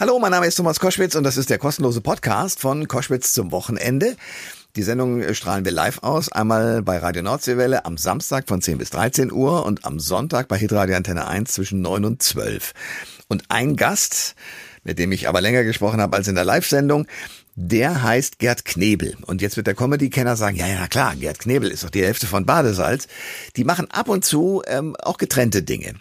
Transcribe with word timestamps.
Hallo, 0.00 0.16
mein 0.20 0.30
Name 0.30 0.46
ist 0.46 0.54
Thomas 0.54 0.78
Koschwitz 0.78 1.16
und 1.16 1.24
das 1.24 1.36
ist 1.36 1.50
der 1.50 1.58
kostenlose 1.58 2.00
Podcast 2.00 2.60
von 2.60 2.86
Koschwitz 2.86 3.32
zum 3.32 3.50
Wochenende. 3.50 4.16
Die 4.76 4.84
Sendung 4.84 5.34
strahlen 5.34 5.64
wir 5.64 5.72
live 5.72 6.04
aus, 6.04 6.30
einmal 6.30 6.82
bei 6.82 6.98
Radio 6.98 7.24
Nordseewelle 7.24 7.84
am 7.84 7.98
Samstag 7.98 8.46
von 8.46 8.62
10 8.62 8.78
bis 8.78 8.90
13 8.90 9.32
Uhr 9.32 9.66
und 9.66 9.84
am 9.84 9.98
Sonntag 9.98 10.46
bei 10.46 10.56
Hitradio 10.56 10.94
Antenne 10.94 11.26
1 11.26 11.52
zwischen 11.52 11.80
9 11.80 12.04
und 12.04 12.22
12. 12.22 12.74
Und 13.26 13.42
ein 13.48 13.74
Gast, 13.74 14.36
mit 14.84 15.00
dem 15.00 15.10
ich 15.10 15.28
aber 15.28 15.40
länger 15.40 15.64
gesprochen 15.64 16.00
habe 16.00 16.16
als 16.16 16.28
in 16.28 16.36
der 16.36 16.44
Live-Sendung, 16.44 17.08
der 17.56 18.04
heißt 18.04 18.38
Gerd 18.38 18.64
Knebel. 18.64 19.16
Und 19.22 19.42
jetzt 19.42 19.56
wird 19.56 19.66
der 19.66 19.74
Comedy-Kenner 19.74 20.36
sagen, 20.36 20.56
ja, 20.56 20.68
ja, 20.68 20.86
klar, 20.86 21.16
Gerd 21.16 21.40
Knebel 21.40 21.72
ist 21.72 21.82
doch 21.82 21.90
die 21.90 22.04
Hälfte 22.04 22.28
von 22.28 22.46
Badesalz. 22.46 23.08
Die 23.56 23.64
machen 23.64 23.90
ab 23.90 24.08
und 24.08 24.24
zu 24.24 24.62
ähm, 24.68 24.94
auch 25.02 25.18
getrennte 25.18 25.64
Dinge. 25.64 25.94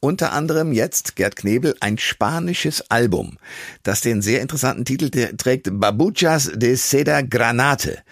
Unter 0.00 0.32
anderem 0.32 0.72
jetzt 0.72 1.16
Gerd 1.16 1.36
Knebel 1.36 1.74
ein 1.80 1.96
spanisches 1.98 2.90
Album, 2.90 3.38
das 3.82 4.02
den 4.02 4.20
sehr 4.20 4.42
interessanten 4.42 4.84
Titel 4.84 5.10
trägt 5.36 5.68
Babuchas 5.72 6.52
de 6.54 6.74
Seda 6.74 7.22
Granate 7.22 8.02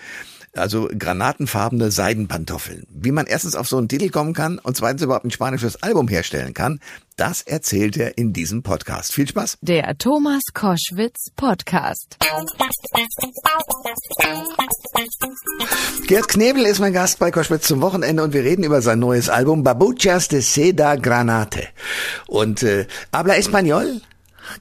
also 0.56 0.88
granatenfarbene 0.96 1.90
Seidenpantoffeln. 1.90 2.86
Wie 2.90 3.12
man 3.12 3.26
erstens 3.26 3.56
auf 3.56 3.68
so 3.68 3.78
einen 3.78 3.88
Titel 3.88 4.10
kommen 4.10 4.34
kann 4.34 4.58
und 4.58 4.76
zweitens 4.76 5.02
überhaupt 5.02 5.24
ein 5.24 5.30
spanisches 5.30 5.82
Album 5.82 6.08
herstellen 6.08 6.54
kann, 6.54 6.80
das 7.16 7.42
erzählt 7.42 7.96
er 7.96 8.18
in 8.18 8.32
diesem 8.32 8.62
Podcast. 8.62 9.12
Viel 9.12 9.28
Spaß. 9.28 9.58
Der 9.60 9.96
Thomas 9.98 10.42
Koschwitz 10.52 11.30
Podcast. 11.36 12.16
Gerd 16.06 16.28
Knebel 16.28 16.64
ist 16.64 16.80
mein 16.80 16.92
Gast 16.92 17.18
bei 17.18 17.30
Koschwitz 17.30 17.68
zum 17.68 17.80
Wochenende 17.80 18.22
und 18.22 18.32
wir 18.32 18.42
reden 18.42 18.64
über 18.64 18.82
sein 18.82 18.98
neues 18.98 19.28
Album 19.28 19.62
Babuchas 19.62 20.28
de 20.28 20.40
Seda 20.40 20.96
Granate. 20.96 21.68
Und 22.26 22.62
äh, 22.62 22.86
habla 23.12 23.34
español? 23.34 24.00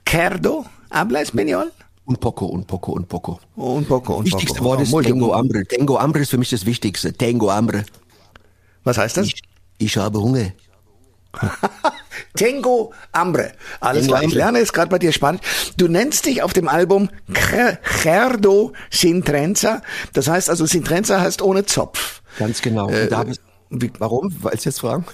Cerdo? 0.07 0.65
Habla 0.91 1.21
español? 1.21 1.71
Un 2.05 2.15
poco, 2.17 2.47
un 2.47 2.65
poco, 2.65 2.91
un 2.93 3.05
poco. 3.05 3.39
Un 3.55 3.85
poco, 3.85 4.17
un 4.17 4.25
Wichtigste 4.25 4.57
poco. 4.59 4.69
Wort 4.71 4.81
ist 4.81 4.91
Muy- 4.91 5.03
Tengo 5.05 5.33
Hambre. 5.33 5.63
Tengo 5.65 5.99
Hambre 5.99 6.21
ist 6.23 6.29
für 6.31 6.37
mich 6.37 6.49
das 6.49 6.65
Wichtigste. 6.65 7.13
Tengo 7.13 7.51
Hambre. 7.51 7.85
Was 8.83 8.97
heißt 8.97 9.15
das? 9.17 9.27
Ich, 9.27 9.41
ich 9.77 9.95
habe 9.97 10.19
Hunger. 10.19 10.51
Tengo 12.35 12.93
Hambre. 13.13 13.53
Alles 13.79 14.07
klar, 14.07 14.23
ich 14.23 14.33
lerne 14.33 14.59
jetzt 14.59 14.73
gerade 14.73 14.89
bei 14.89 14.99
dir 14.99 15.11
Spanisch. 15.11 15.41
Du 15.77 15.87
nennst 15.87 16.25
dich 16.25 16.41
auf 16.43 16.53
dem 16.53 16.67
Album 16.67 17.09
Ger- 17.31 17.77
Gerdo 18.03 18.73
Sin 18.89 19.23
Trenza. 19.23 19.81
Das 20.13 20.27
heißt 20.27 20.49
also, 20.49 20.65
Sin 20.65 20.83
Trenza 20.83 21.21
heißt 21.21 21.41
ohne 21.41 21.65
Zopf. 21.65 22.21
Ganz 22.37 22.61
genau. 22.61 22.89
Äh, 22.89 23.07
Und 23.69 23.99
warum? 23.99 24.33
Wolltest 24.43 24.65
du 24.65 24.69
jetzt 24.69 24.79
fragen? 24.81 25.05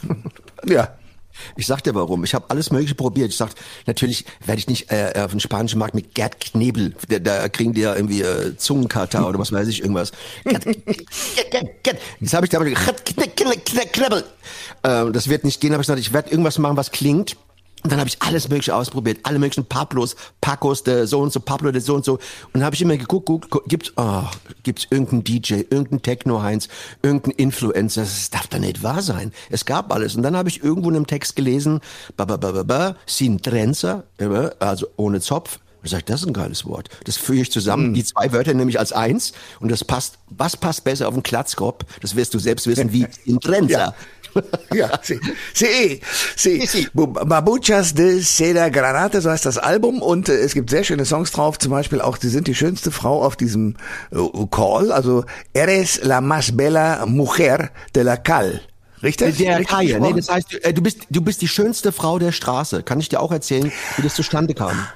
Ja. 0.65 0.95
Ich 1.55 1.67
sag 1.67 1.81
dir 1.83 1.95
warum. 1.95 2.23
Ich 2.23 2.33
habe 2.33 2.45
alles 2.49 2.71
Mögliche 2.71 2.95
probiert. 2.95 3.29
Ich 3.29 3.37
sag, 3.37 3.51
natürlich 3.85 4.25
werde 4.45 4.59
ich 4.59 4.67
nicht 4.67 4.91
äh, 4.91 5.13
auf 5.15 5.31
den 5.31 5.39
spanischen 5.39 5.79
Markt 5.79 5.95
mit 5.95 6.13
Gerd 6.13 6.39
Knebel. 6.39 6.95
Da, 7.07 7.19
da 7.19 7.49
kriegen 7.49 7.73
die 7.73 7.81
ja 7.81 7.95
irgendwie 7.95 8.21
äh, 8.21 8.57
Zungenkater 8.57 9.27
oder 9.27 9.39
was 9.39 9.51
weiß 9.51 9.67
ich, 9.67 9.81
irgendwas. 9.81 10.11
Gerd, 10.43 10.63
Gerd, 10.65 11.51
Gerd, 11.51 11.83
Gerd. 11.83 11.97
Jetzt 12.19 12.33
habe 12.33 12.45
ich 12.45 12.49
Gerd, 12.51 12.63
Kne- 12.63 13.29
Kne- 13.35 13.63
Kne- 13.63 13.87
Knebel. 13.91 14.23
Äh, 14.83 15.11
das 15.11 15.29
wird 15.29 15.43
nicht 15.43 15.61
gehen. 15.61 15.71
Habe 15.73 15.81
ich 15.81 15.87
gesagt, 15.87 15.99
ich 16.01 16.13
werde 16.13 16.29
irgendwas 16.31 16.57
machen, 16.57 16.77
was 16.77 16.91
klingt. 16.91 17.37
Und 17.83 17.91
dann 17.91 17.99
habe 17.99 18.09
ich 18.09 18.21
alles 18.21 18.49
Mögliche 18.49 18.75
ausprobiert, 18.75 19.19
alle 19.23 19.39
möglichen 19.39 19.65
Pablos, 19.65 20.15
Pacos, 20.41 20.83
der 20.83 21.07
so 21.07 21.21
und 21.21 21.31
so, 21.31 21.39
Pablo, 21.39 21.71
der 21.71 21.81
so 21.81 21.95
und 21.95 22.03
so. 22.03 22.13
Und 22.13 22.21
dann 22.55 22.63
habe 22.63 22.75
ich 22.75 22.81
immer 22.81 22.97
geguckt, 22.97 23.25
guckt, 23.25 23.49
guckt, 23.49 23.69
gibt's, 23.69 23.93
oh, 23.95 24.23
gibt's 24.63 24.87
irgendeinen 24.89 25.23
DJ, 25.23 25.53
irgendeinen 25.69 26.01
Techno-Heinz, 26.01 26.67
irgendeinen 27.01 27.35
Influencer. 27.35 28.01
Das 28.01 28.29
darf 28.29 28.47
doch 28.47 28.59
nicht 28.59 28.83
wahr 28.83 29.01
sein. 29.01 29.31
Es 29.49 29.65
gab 29.65 29.93
alles. 29.93 30.15
Und 30.15 30.23
dann 30.23 30.35
habe 30.35 30.49
ich 30.49 30.61
irgendwo 30.61 30.89
in 30.89 30.97
einem 30.97 31.07
Text 31.07 31.37
gelesen, 31.37 31.79
ba, 32.17 32.25
ba, 32.25 32.35
ba, 32.35 32.51
ba, 32.51 32.63
ba, 32.63 32.95
sin 33.05 33.41
trenza, 33.41 34.03
also 34.59 34.87
ohne 34.97 35.21
Zopf. 35.21 35.59
Und 35.79 35.85
ich 35.85 35.91
sag, 35.91 36.05
das 36.07 36.21
ist 36.21 36.27
ein 36.27 36.33
geiles 36.33 36.65
Wort. 36.65 36.89
Das 37.05 37.15
führe 37.15 37.39
ich 37.39 37.51
zusammen, 37.51 37.93
die 37.93 38.03
zwei 38.03 38.33
Wörter 38.33 38.53
nämlich 38.53 38.77
als 38.77 38.91
eins. 38.91 39.31
Und 39.61 39.71
das 39.71 39.85
passt, 39.85 40.19
was 40.29 40.57
passt 40.57 40.83
besser 40.83 41.07
auf 41.07 41.13
den 41.13 41.23
Klatzkopf? 41.23 41.85
Das 42.01 42.17
wirst 42.17 42.33
du 42.33 42.39
selbst 42.39 42.67
wissen, 42.67 42.91
wie 42.91 43.07
in 43.25 43.39
trenza. 43.39 43.79
Ja, 43.79 43.95
sí, 45.53 46.01
sí, 46.35 46.67
sí. 46.67 46.87
Bu- 46.93 47.07
Babuchas 47.07 47.93
de 47.93 48.19
Seda 48.21 48.69
Granate, 48.69 49.21
so 49.21 49.29
heißt 49.29 49.45
das 49.45 49.57
Album 49.57 50.01
und 50.01 50.29
äh, 50.29 50.33
es 50.39 50.53
gibt 50.53 50.69
sehr 50.69 50.83
schöne 50.83 51.05
Songs 51.05 51.31
drauf, 51.31 51.57
zum 51.59 51.71
Beispiel 51.71 52.01
auch, 52.01 52.17
Sie 52.17 52.29
sind 52.29 52.47
die 52.47 52.55
schönste 52.55 52.91
Frau 52.91 53.23
auf 53.23 53.35
diesem 53.35 53.75
äh, 54.11 54.17
Call, 54.51 54.91
also 54.91 55.23
Eres 55.53 55.99
la 56.03 56.19
más 56.21 56.55
bella 56.55 57.05
mujer 57.05 57.69
de 57.95 58.03
la 58.03 58.17
Cal. 58.17 58.61
Richtig? 59.01 59.37
Der 59.37 59.59
Richtig 59.59 59.69
Kaie, 59.77 59.99
nee, 59.99 60.13
das 60.13 60.29
heißt, 60.29 60.53
du, 60.53 60.57
äh, 60.63 60.73
du 60.73 60.81
bist 60.81 60.99
du 61.09 61.21
bist 61.21 61.41
die 61.41 61.47
schönste 61.47 61.91
Frau 61.91 62.19
der 62.19 62.31
Straße. 62.33 62.83
Kann 62.83 62.99
ich 62.99 63.07
dir 63.09 63.21
auch 63.21 63.31
erzählen, 63.31 63.71
wie 63.95 64.01
das 64.01 64.13
zustande 64.15 64.53
kam? 64.53 64.87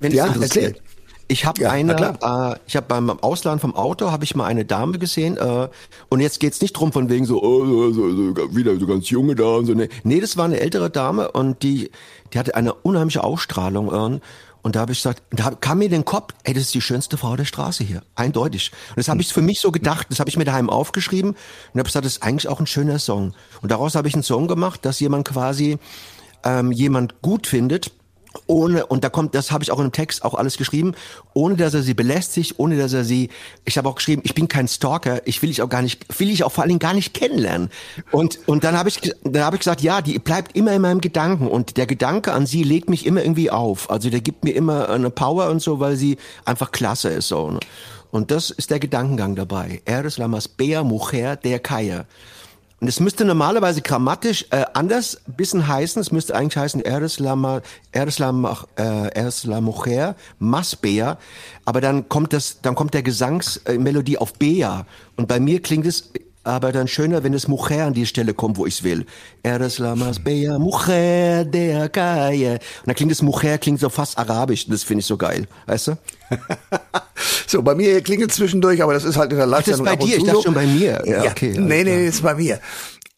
Wenn 0.00 0.12
Ja, 0.12 0.26
es 0.28 0.34
interessiert. 0.34 0.76
erzähl. 0.76 0.82
Ich 1.30 1.44
habe 1.44 1.60
Ja, 1.60 1.70
eine, 1.70 1.92
äh, 1.94 2.58
ich 2.66 2.74
habe 2.74 2.86
beim 2.88 3.10
Ausleihen 3.10 3.58
vom 3.58 3.76
Auto 3.76 4.10
habe 4.10 4.24
ich 4.24 4.34
mal 4.34 4.46
eine 4.46 4.64
Dame 4.64 4.98
gesehen 4.98 5.36
äh, 5.36 5.68
und 6.08 6.20
jetzt 6.20 6.40
geht's 6.40 6.62
nicht 6.62 6.72
drum 6.72 6.90
von 6.90 7.10
wegen 7.10 7.26
so, 7.26 7.42
oh, 7.42 7.66
so, 7.66 7.92
so, 7.92 8.34
so, 8.34 8.56
wieder 8.56 8.78
so 8.80 8.86
ganz 8.86 9.10
junge 9.10 9.34
da 9.34 9.56
und 9.56 9.66
so. 9.66 9.74
Nee. 9.74 9.90
nee, 10.04 10.20
das 10.20 10.38
war 10.38 10.46
eine 10.46 10.58
ältere 10.58 10.88
Dame 10.88 11.30
und 11.30 11.62
die, 11.62 11.90
die 12.32 12.38
hatte 12.38 12.54
eine 12.54 12.72
unheimliche 12.72 13.22
Ausstrahlung 13.22 14.16
äh, 14.16 14.20
und 14.62 14.76
da 14.76 14.80
habe 14.80 14.92
ich 14.92 14.98
gesagt, 14.98 15.22
da 15.30 15.50
kam 15.50 15.78
mir 15.78 15.86
in 15.86 15.90
den 15.90 16.04
Kopf, 16.04 16.34
ey, 16.44 16.54
das 16.54 16.64
ist 16.64 16.74
die 16.74 16.80
schönste 16.80 17.16
Frau 17.16 17.36
der 17.36 17.44
Straße 17.44 17.84
hier, 17.84 18.02
eindeutig. 18.14 18.72
Und 18.90 18.98
das 18.98 19.08
habe 19.08 19.20
ich 19.20 19.32
für 19.32 19.42
mich 19.42 19.60
so 19.60 19.70
gedacht, 19.70 20.08
das 20.10 20.20
habe 20.20 20.30
ich 20.30 20.36
mir 20.36 20.44
daheim 20.44 20.70
aufgeschrieben 20.70 21.30
und 21.30 21.78
habe 21.78 21.84
gesagt, 21.86 22.04
das 22.04 22.16
ist 22.16 22.22
eigentlich 22.22 22.48
auch 22.48 22.58
ein 22.58 22.66
schöner 22.66 22.98
Song. 22.98 23.34
Und 23.62 23.70
daraus 23.70 23.94
habe 23.94 24.08
ich 24.08 24.14
einen 24.14 24.22
Song 24.22 24.48
gemacht, 24.48 24.84
dass 24.84 24.98
jemand 24.98 25.28
quasi 25.28 25.78
ähm, 26.44 26.72
jemand 26.72 27.20
gut 27.22 27.46
findet 27.46 27.92
ohne 28.46 28.86
und 28.86 29.04
da 29.04 29.08
kommt 29.08 29.34
das 29.34 29.50
habe 29.50 29.64
ich 29.64 29.70
auch 29.70 29.78
in 29.78 29.86
dem 29.86 29.92
Text 29.92 30.24
auch 30.24 30.34
alles 30.34 30.56
geschrieben 30.56 30.94
ohne 31.34 31.56
dass 31.56 31.74
er 31.74 31.82
sie 31.82 31.94
belästigt 31.94 32.54
ohne 32.58 32.76
dass 32.76 32.92
er 32.92 33.04
sie 33.04 33.30
ich 33.64 33.78
habe 33.78 33.88
auch 33.88 33.94
geschrieben 33.94 34.22
ich 34.24 34.34
bin 34.34 34.48
kein 34.48 34.68
Stalker 34.68 35.26
ich 35.26 35.42
will 35.42 35.50
ich 35.50 35.62
auch 35.62 35.68
gar 35.68 35.82
nicht 35.82 36.18
will 36.20 36.30
ich 36.30 36.44
auch 36.44 36.52
vor 36.52 36.62
allen 36.62 36.68
Dingen 36.68 36.78
gar 36.78 36.94
nicht 36.94 37.14
kennenlernen. 37.14 37.70
Und 38.10 38.38
und 38.46 38.64
dann 38.64 38.76
habe 38.76 38.88
ich 38.88 39.14
dann 39.24 39.42
habe 39.42 39.56
ich 39.56 39.60
gesagt 39.60 39.80
ja 39.80 40.00
die 40.00 40.18
bleibt 40.18 40.56
immer 40.56 40.72
in 40.72 40.82
meinem 40.82 41.00
Gedanken. 41.00 41.48
Und 41.48 41.76
der 41.76 41.86
Gedanke 41.86 42.32
an 42.32 42.46
sie 42.46 42.62
legt 42.62 42.90
mich 42.90 43.06
immer 43.06 43.22
irgendwie 43.22 43.50
auf. 43.50 43.90
Also 43.90 44.10
der 44.10 44.20
gibt 44.20 44.44
mir 44.44 44.52
immer 44.52 44.88
eine 44.88 45.10
Power 45.10 45.48
und 45.50 45.60
so 45.60 45.80
weil 45.80 45.96
sie 45.96 46.18
einfach 46.44 46.70
klasse 46.70 47.08
ist 47.10 47.28
so 47.28 47.50
ne? 47.50 47.60
und 48.10 48.30
das 48.30 48.50
ist 48.50 48.70
der 48.70 48.78
Gedankengang 48.78 49.36
dabei. 49.36 49.82
Eres 49.84 50.18
la 50.18 50.28
más 50.28 50.48
bella 50.48 50.82
mujer 50.82 51.36
der 51.36 51.58
Calle 51.58 52.06
und 52.80 52.86
es 52.86 53.00
müsste 53.00 53.24
normalerweise 53.24 53.82
grammatisch 53.82 54.46
äh, 54.50 54.64
anders 54.72 55.20
bisschen 55.26 55.66
heißen. 55.66 56.00
Es 56.00 56.12
müsste 56.12 56.36
eigentlich 56.36 56.56
heißen 56.56 56.80
Eres 56.82 57.18
la, 57.18 57.62
äh, 58.76 60.14
más 60.38 60.76
bella. 60.76 61.18
Aber 61.64 61.80
dann 61.80 62.08
kommt 62.08 62.32
das, 62.32 62.60
dann 62.62 62.76
kommt 62.76 62.94
der 62.94 63.02
Gesangsmelodie 63.02 64.18
auf 64.18 64.34
Bea. 64.34 64.86
Und 65.16 65.26
bei 65.26 65.40
mir 65.40 65.60
klingt 65.60 65.86
es 65.86 66.12
aber 66.44 66.70
dann 66.70 66.86
schöner, 66.86 67.24
wenn 67.24 67.34
es 67.34 67.48
Mujer 67.48 67.86
an 67.86 67.94
die 67.94 68.06
Stelle 68.06 68.32
kommt, 68.32 68.56
wo 68.56 68.64
ich's 68.64 68.84
will. 68.84 69.04
Eres 69.42 69.78
la 69.78 69.96
más 69.96 70.20
bella 70.20 70.58
mujer 70.58 71.44
de 71.44 71.88
calle. 71.88 72.52
Und 72.52 72.86
dann 72.86 72.94
klingt 72.94 73.10
es 73.10 73.22
Mujer, 73.22 73.58
klingt 73.58 73.80
so 73.80 73.88
fast 73.88 74.16
arabisch. 74.16 74.66
Das 74.68 74.84
finde 74.84 75.00
ich 75.00 75.06
so 75.06 75.16
geil. 75.16 75.48
Weißt 75.66 75.88
du? 75.88 75.98
So, 77.48 77.62
bei 77.62 77.74
mir 77.74 78.02
klingelt 78.02 78.30
zwischendurch, 78.32 78.82
aber 78.82 78.92
das 78.92 79.04
ist 79.04 79.16
halt 79.16 79.32
in 79.32 79.38
der 79.38 79.46
live 79.46 79.64
das 79.64 79.76
ist 79.76 79.84
bei 79.84 79.96
dir, 79.96 80.18
ich 80.18 80.24
dachte 80.24 80.42
schon 80.42 80.54
bei 80.54 80.66
mir. 80.66 81.02
Ja, 81.06 81.24
Ja, 81.24 81.30
okay, 81.30 81.56
nee, 81.58 81.82
nee, 81.82 82.04
das 82.06 82.16
ist 82.16 82.22
bei 82.22 82.34
mir. 82.34 82.60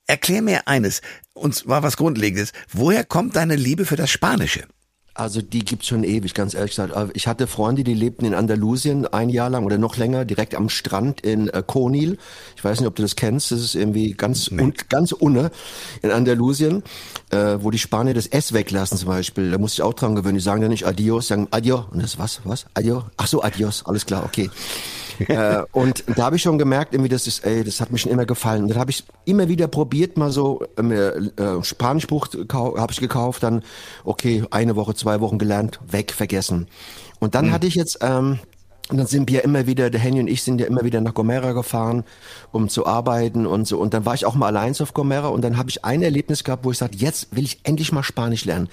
Erklär 0.07 0.41
mir 0.41 0.69
eines, 0.69 1.03
und 1.35 1.55
zwar 1.55 1.83
was 1.83 1.97
Grundlegendes. 1.97 2.53
Woher 2.73 3.05
kommt 3.05 3.35
deine 3.35 3.57
Liebe 3.57 3.85
für 3.85 3.97
das 3.97 4.11
Spanische? 4.11 4.63
Also 5.15 5.43
die 5.43 5.65
gibt's 5.65 5.89
schon 5.89 6.05
ewig, 6.05 6.35
ganz 6.35 6.55
ehrlich 6.55 6.71
gesagt. 6.71 6.95
Aber 6.95 7.11
Ich 7.15 7.27
hatte 7.27 7.47
Freunde, 7.47 7.85
die 7.85 7.95
lebten 7.95 8.25
in 8.25 8.35
Andalusien 8.35 9.07
ein 9.07 9.29
Jahr 9.29 9.51
lang 9.51 9.65
oder 9.65 9.77
noch 9.77 9.97
länger, 9.97 10.25
direkt 10.25 10.55
am 10.55 10.69
Strand 10.69 11.21
in 11.23 11.49
äh, 11.49 11.63
Konil. 11.67 12.17
Ich 12.57 12.65
weiß 12.65 12.81
nicht, 12.81 12.87
ob 12.87 12.95
du 12.95 13.03
das 13.03 13.17
kennst. 13.17 13.51
Das 13.51 13.61
ist 13.61 13.75
irgendwie 13.75 14.13
ganz 14.13 14.49
un, 14.49 14.73
ganz 14.89 15.13
unne 15.13 15.51
in 16.03 16.11
Andalusien, 16.11 16.83
äh, 17.31 17.59
wo 17.61 17.71
die 17.71 17.79
Spanier 17.79 18.15
das 18.15 18.29
S 18.29 18.53
weglassen 18.53 18.99
zum 18.99 19.09
Beispiel. 19.09 19.51
Da 19.51 19.59
muss 19.59 19.73
ich 19.73 19.83
auch 19.83 19.95
dran 19.95 20.15
gewöhnen. 20.15 20.37
Die 20.37 20.41
sagen 20.41 20.63
ja 20.63 20.69
nicht 20.69 20.87
Adios, 20.87 21.29
sagen 21.29 21.49
Adio. 21.51 21.87
Und 21.91 22.03
das 22.03 22.19
was? 22.19 22.41
Was? 22.45 22.67
Adio? 22.75 23.05
Ach 23.17 23.27
so, 23.27 23.43
Adios. 23.43 23.85
Alles 23.87 24.07
klar, 24.07 24.25
okay. 24.25 24.49
Äh, 25.29 25.63
und 25.73 26.05
da 26.17 26.25
habe 26.25 26.37
ich 26.37 26.43
schon 26.43 26.59
gemerkt, 26.59 26.95
irgendwie, 26.95 27.09
das 27.09 27.27
ist, 27.27 27.45
ey, 27.45 27.65
das 27.65 27.81
hat 27.81 27.91
mir 27.91 27.99
schon 27.99 28.13
immer 28.13 28.27
gefallen. 28.27 28.63
Und 28.63 28.69
dann 28.71 28.79
habe 28.79 28.91
ich 28.91 29.05
immer 29.25 29.49
wieder 29.49 29.69
probiert, 29.69 30.17
mal 30.17 30.31
so 30.31 30.65
äh, 30.77 30.83
äh, 30.83 31.63
Spanischbuch 31.63 32.29
habe 32.53 32.93
ich 32.93 33.01
gekauft, 33.01 33.43
dann 33.43 33.63
okay, 34.05 34.45
eine 34.51 34.77
Woche, 34.77 34.95
zwei 34.95 35.21
Wochen 35.21 35.39
gelernt, 35.39 35.81
weg, 35.89 36.13
vergessen. 36.13 36.69
Und 37.19 37.35
dann 37.35 37.53
hatte 37.53 37.67
ich 37.67 37.75
jetzt 37.75 37.99
ähm, 38.01 38.39
Und 38.91 38.99
dann 38.99 39.07
sind 39.07 39.31
wir 39.31 39.45
immer 39.45 39.67
wieder, 39.67 39.89
der 39.89 40.01
Henny 40.01 40.21
und 40.21 40.29
ich 40.29 40.43
sind 40.43 40.61
ja 40.61 40.67
immer 40.67 40.85
wieder 40.85 41.01
nach 41.01 41.15
Gomera 41.15 41.53
gefahren, 41.53 42.05
um 42.51 42.69
zu 42.69 42.87
arbeiten 42.87 43.47
und 43.47 43.67
so. 43.67 43.79
Und 43.79 43.95
dann 43.95 44.05
war 44.05 44.15
ich 44.15 44.27
auch 44.27 44.35
mal 44.35 44.49
allein 44.49 44.75
auf 44.81 44.95
Gomera 44.95 45.29
und 45.29 45.43
dann 45.43 45.57
habe 45.57 45.71
ich 45.71 45.85
ein 45.85 46.03
Erlebnis 46.03 46.45
gehabt, 46.45 46.65
wo 46.65 46.71
ich 46.71 46.79
sagte, 46.79 46.99
jetzt 46.99 47.35
will 47.35 47.45
ich 47.45 47.61
endlich 47.63 47.93
mal 47.93 48.03
Spanisch 48.03 48.45
lernen. 48.45 48.69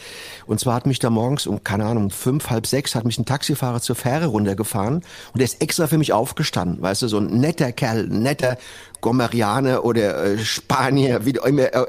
Und 0.45 0.59
zwar 0.59 0.75
hat 0.75 0.85
mich 0.87 0.99
da 0.99 1.09
morgens 1.09 1.47
um, 1.47 1.63
keine 1.63 1.85
Ahnung, 1.85 2.09
fünf, 2.09 2.49
halb 2.49 2.65
sechs 2.65 2.95
hat 2.95 3.05
mich 3.05 3.17
ein 3.17 3.25
Taxifahrer 3.25 3.81
zur 3.81 3.95
Fähre 3.95 4.27
runtergefahren 4.27 4.95
und 4.95 5.03
der 5.35 5.45
ist 5.45 5.61
extra 5.61 5.87
für 5.87 5.97
mich 5.97 6.13
aufgestanden, 6.13 6.81
weißt 6.81 7.03
du, 7.03 7.07
so 7.07 7.17
ein 7.17 7.39
netter 7.39 7.71
Kerl, 7.71 8.07
netter 8.07 8.57
Gomerianer 9.01 9.85
oder 9.85 10.23
äh, 10.23 10.37
Spanier, 10.39 11.25
wie 11.25 11.37
immer. 11.45 11.73
Äh, 11.73 11.85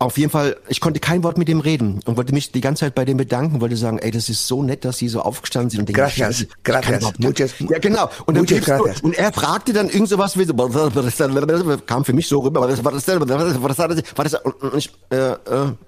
auf 0.00 0.16
jeden 0.16 0.30
Fall, 0.30 0.56
ich 0.68 0.80
konnte 0.80 0.98
kein 0.98 1.22
Wort 1.22 1.36
mit 1.36 1.46
dem 1.46 1.60
reden 1.60 2.00
und 2.06 2.16
wollte 2.16 2.32
mich 2.32 2.52
die 2.52 2.62
ganze 2.62 2.86
Zeit 2.86 2.94
bei 2.94 3.04
dem 3.04 3.18
bedanken, 3.18 3.60
wollte 3.60 3.76
sagen, 3.76 3.98
ey, 3.98 4.10
das 4.10 4.30
ist 4.30 4.46
so 4.46 4.62
nett, 4.62 4.86
dass 4.86 4.96
sie 4.96 5.08
so 5.08 5.20
aufgestanden 5.20 5.68
sind 5.68 5.80
und 5.80 5.88
denken, 5.90 6.00
gracias, 6.00 6.46
gracias, 6.64 7.12
muchas, 7.18 7.52
ja 7.58 7.78
genau. 7.78 8.08
Und, 8.24 8.34
dann 8.34 8.46
gracias. 8.46 9.02
und 9.02 9.18
er 9.18 9.30
fragte 9.30 9.74
dann 9.74 9.90
irgend 9.90 10.08
sowas 10.08 10.38
wie 10.38 10.44
so, 10.44 10.54
kam 11.86 12.04
für 12.06 12.14
mich 12.14 12.28
so 12.28 12.40
rüber, 12.40 12.62
was 12.62 12.80
das, 12.80 12.84
was 12.84 13.76
das, 13.76 14.16
das, 14.16 14.34
und 14.34 14.74
ich, 14.74 14.90
äh, 15.10 15.16
äh, 15.16 15.36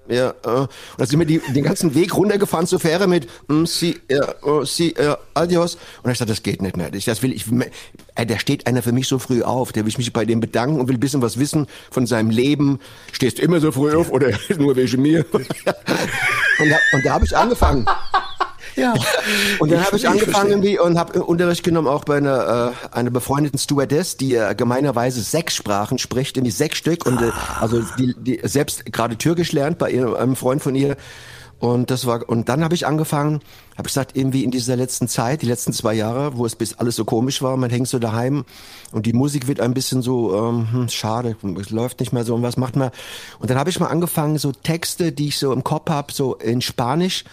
ja, 0.09 0.29
äh, 0.29 0.47
und 0.47 0.69
dann 0.97 1.07
sind 1.07 1.17
wir 1.17 1.25
die, 1.25 1.39
den 1.39 1.63
ganzen 1.63 1.95
Weg 1.95 2.15
runtergefahren 2.15 2.67
zur 2.67 2.79
Fähre 2.79 3.07
mit, 3.07 3.27
mm, 3.47 3.65
si, 3.65 3.99
äh, 4.09 4.19
oh, 4.43 4.63
si, 4.63 4.89
äh, 4.89 5.15
adios. 5.33 5.79
Und 6.03 6.11
ich 6.11 6.19
sagte, 6.19 6.33
das 6.33 6.43
geht 6.43 6.61
nicht 6.61 6.77
mehr. 6.77 6.93
Ich, 6.93 7.05
das 7.05 7.23
will 7.23 7.33
ich, 7.33 7.45
äh, 8.15 8.25
der 8.25 8.39
steht 8.39 8.67
einer 8.67 8.83
für 8.83 8.91
mich 8.91 9.07
so 9.07 9.19
früh 9.19 9.41
auf, 9.43 9.71
der 9.71 9.83
will 9.83 9.89
ich 9.89 9.97
mich 9.97 10.13
bei 10.13 10.25
dem 10.25 10.39
bedanken 10.39 10.79
und 10.79 10.87
will 10.87 10.95
ein 10.95 10.99
bisschen 10.99 11.21
was 11.21 11.39
wissen 11.39 11.67
von 11.91 12.05
seinem 12.05 12.29
Leben. 12.29 12.79
Stehst 13.11 13.37
du 13.39 13.41
immer 13.41 13.59
so 13.59 13.71
früh 13.71 13.93
auf? 13.93 14.07
auf 14.07 14.11
oder 14.11 14.31
nur 14.57 14.75
wegen 14.75 15.01
mir? 15.01 15.25
und 15.33 15.45
da, 15.65 16.77
und 16.93 17.05
da 17.05 17.13
habe 17.13 17.25
ich 17.25 17.35
angefangen. 17.35 17.85
Ja. 18.75 18.93
Und 19.59 19.71
dann 19.71 19.85
habe 19.85 19.97
ich 19.97 20.07
angefangen 20.07 20.49
irgendwie 20.49 20.79
und 20.79 20.97
habe 20.97 21.21
Unterricht 21.23 21.63
genommen 21.63 21.87
auch 21.87 22.05
bei 22.05 22.17
einer, 22.17 22.73
äh, 22.91 22.95
einer 22.95 23.11
befreundeten 23.11 23.59
Stewardess, 23.59 24.17
die 24.17 24.35
äh, 24.35 24.55
gemeinerweise 24.55 25.21
sechs 25.21 25.55
Sprachen 25.55 25.99
spricht, 25.99 26.37
irgendwie 26.37 26.51
sechs 26.51 26.77
Stück 26.77 27.05
und 27.05 27.21
äh, 27.21 27.29
also 27.59 27.81
die, 27.99 28.15
die 28.17 28.39
selbst 28.43 28.91
gerade 28.91 29.15
Türkisch 29.17 29.51
lernt 29.51 29.77
bei 29.77 29.91
ihr, 29.91 30.17
einem 30.17 30.35
Freund 30.35 30.63
von 30.63 30.73
ihr 30.73 30.97
und 31.59 31.91
das 31.91 32.07
war 32.07 32.27
und 32.27 32.49
dann 32.49 32.63
habe 32.63 32.73
ich 32.73 32.87
angefangen, 32.87 33.41
habe 33.77 33.87
gesagt, 33.87 34.15
irgendwie 34.15 34.43
in 34.43 34.51
dieser 34.51 34.75
letzten 34.75 35.07
Zeit, 35.07 35.41
die 35.41 35.47
letzten 35.47 35.73
zwei 35.73 35.93
Jahre, 35.93 36.37
wo 36.37 36.45
es 36.45 36.55
bis 36.55 36.75
alles 36.75 36.95
so 36.95 37.05
komisch 37.05 37.41
war, 37.41 37.57
man 37.57 37.69
hängt 37.69 37.87
so 37.87 37.99
daheim 37.99 38.45
und 38.91 39.05
die 39.05 39.13
Musik 39.13 39.47
wird 39.47 39.59
ein 39.59 39.73
bisschen 39.73 40.01
so 40.01 40.35
ähm, 40.35 40.67
hm, 40.71 40.89
schade, 40.89 41.35
es 41.59 41.69
läuft 41.69 41.99
nicht 41.99 42.13
mehr 42.13 42.23
so 42.23 42.35
und 42.35 42.43
was 42.43 42.57
macht 42.57 42.75
man? 42.75 42.91
Und 43.39 43.49
dann 43.49 43.57
habe 43.57 43.69
ich 43.69 43.79
mal 43.79 43.87
angefangen, 43.87 44.37
so 44.37 44.51
Texte, 44.51 45.11
die 45.11 45.29
ich 45.29 45.37
so 45.37 45.51
im 45.53 45.63
Kopf 45.63 45.89
habe, 45.89 46.13
so 46.13 46.35
in 46.35 46.61
Spanisch 46.61 47.23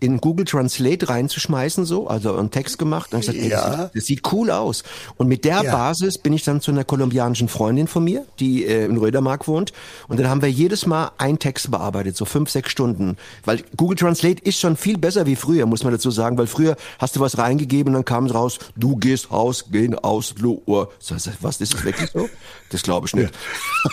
in 0.00 0.20
Google 0.20 0.44
Translate 0.44 1.08
reinzuschmeißen, 1.08 1.84
so, 1.84 2.06
also 2.06 2.36
einen 2.36 2.50
Text 2.50 2.78
gemacht. 2.78 3.14
Und 3.14 3.20
ich 3.20 3.26
gesagt, 3.26 3.48
ja. 3.48 3.76
das, 3.76 3.92
das, 3.92 4.04
sieht 4.04 4.32
cool 4.32 4.50
aus. 4.50 4.82
Und 5.16 5.28
mit 5.28 5.44
der 5.44 5.62
ja. 5.62 5.72
Basis 5.72 6.18
bin 6.18 6.32
ich 6.32 6.44
dann 6.44 6.60
zu 6.60 6.70
einer 6.70 6.84
kolumbianischen 6.84 7.48
Freundin 7.48 7.86
von 7.86 8.04
mir, 8.04 8.26
die 8.38 8.64
äh, 8.64 8.84
in 8.84 8.96
Rödermark 8.96 9.48
wohnt. 9.48 9.72
Und 10.08 10.20
dann 10.20 10.28
haben 10.28 10.42
wir 10.42 10.50
jedes 10.50 10.86
Mal 10.86 11.12
einen 11.18 11.38
Text 11.38 11.70
bearbeitet, 11.70 12.16
so 12.16 12.24
fünf, 12.24 12.50
sechs 12.50 12.70
Stunden. 12.70 13.16
Weil 13.44 13.62
Google 13.76 13.96
Translate 13.96 14.42
ist 14.42 14.58
schon 14.58 14.76
viel 14.76 14.98
besser 14.98 15.26
wie 15.26 15.36
früher, 15.36 15.66
muss 15.66 15.82
man 15.82 15.85
dazu 15.92 16.10
sagen. 16.10 16.38
Weil 16.38 16.46
früher 16.46 16.76
hast 16.98 17.16
du 17.16 17.20
was 17.20 17.38
reingegeben 17.38 17.94
und 17.94 17.94
dann 17.94 18.04
kam 18.04 18.26
es 18.26 18.34
raus, 18.34 18.58
du 18.76 18.96
gehst 18.96 19.30
raus, 19.30 19.66
gehen 19.70 19.98
aus, 19.98 20.34
Uhr. 20.66 20.92
Was, 21.40 21.60
ist 21.60 21.74
das 21.74 21.84
wirklich 21.84 22.10
so? 22.10 22.28
Das 22.70 22.82
glaube 22.82 23.06
ich 23.06 23.14
nicht. 23.14 23.32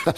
Ja. 0.06 0.13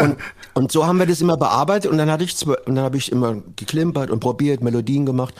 Und, 0.00 0.16
und 0.54 0.72
so 0.72 0.86
haben 0.86 0.98
wir 0.98 1.06
das 1.06 1.20
immer 1.20 1.36
bearbeitet 1.36 1.90
und 1.90 1.98
dann 1.98 2.10
hatte 2.10 2.24
ich 2.24 2.46
und 2.46 2.74
dann 2.74 2.84
habe 2.84 2.96
ich 2.96 3.12
immer 3.12 3.42
geklimpert 3.56 4.10
und 4.10 4.20
probiert, 4.20 4.62
Melodien 4.62 5.04
gemacht 5.04 5.34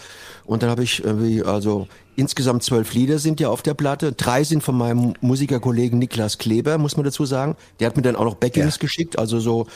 und 0.44 0.62
dann 0.62 0.70
habe 0.70 0.82
ich 0.82 1.04
irgendwie 1.04 1.42
also 1.42 1.86
insgesamt 2.16 2.62
zwölf 2.62 2.92
Lieder 2.94 3.18
sind 3.18 3.40
ja 3.40 3.48
auf 3.48 3.62
der 3.62 3.74
Platte. 3.74 4.12
Drei 4.12 4.44
sind 4.44 4.62
von 4.62 4.76
meinem 4.76 5.14
Musikerkollegen 5.20 5.98
Niklas 5.98 6.38
Kleber, 6.38 6.78
muss 6.78 6.96
man 6.96 7.04
dazu 7.04 7.24
sagen. 7.24 7.56
Der 7.80 7.88
hat 7.88 7.96
mir 7.96 8.02
dann 8.02 8.16
auch 8.16 8.24
noch 8.24 8.34
Backings 8.34 8.76
ja. 8.76 8.80
geschickt, 8.80 9.18
also 9.18 9.40
so 9.40 9.66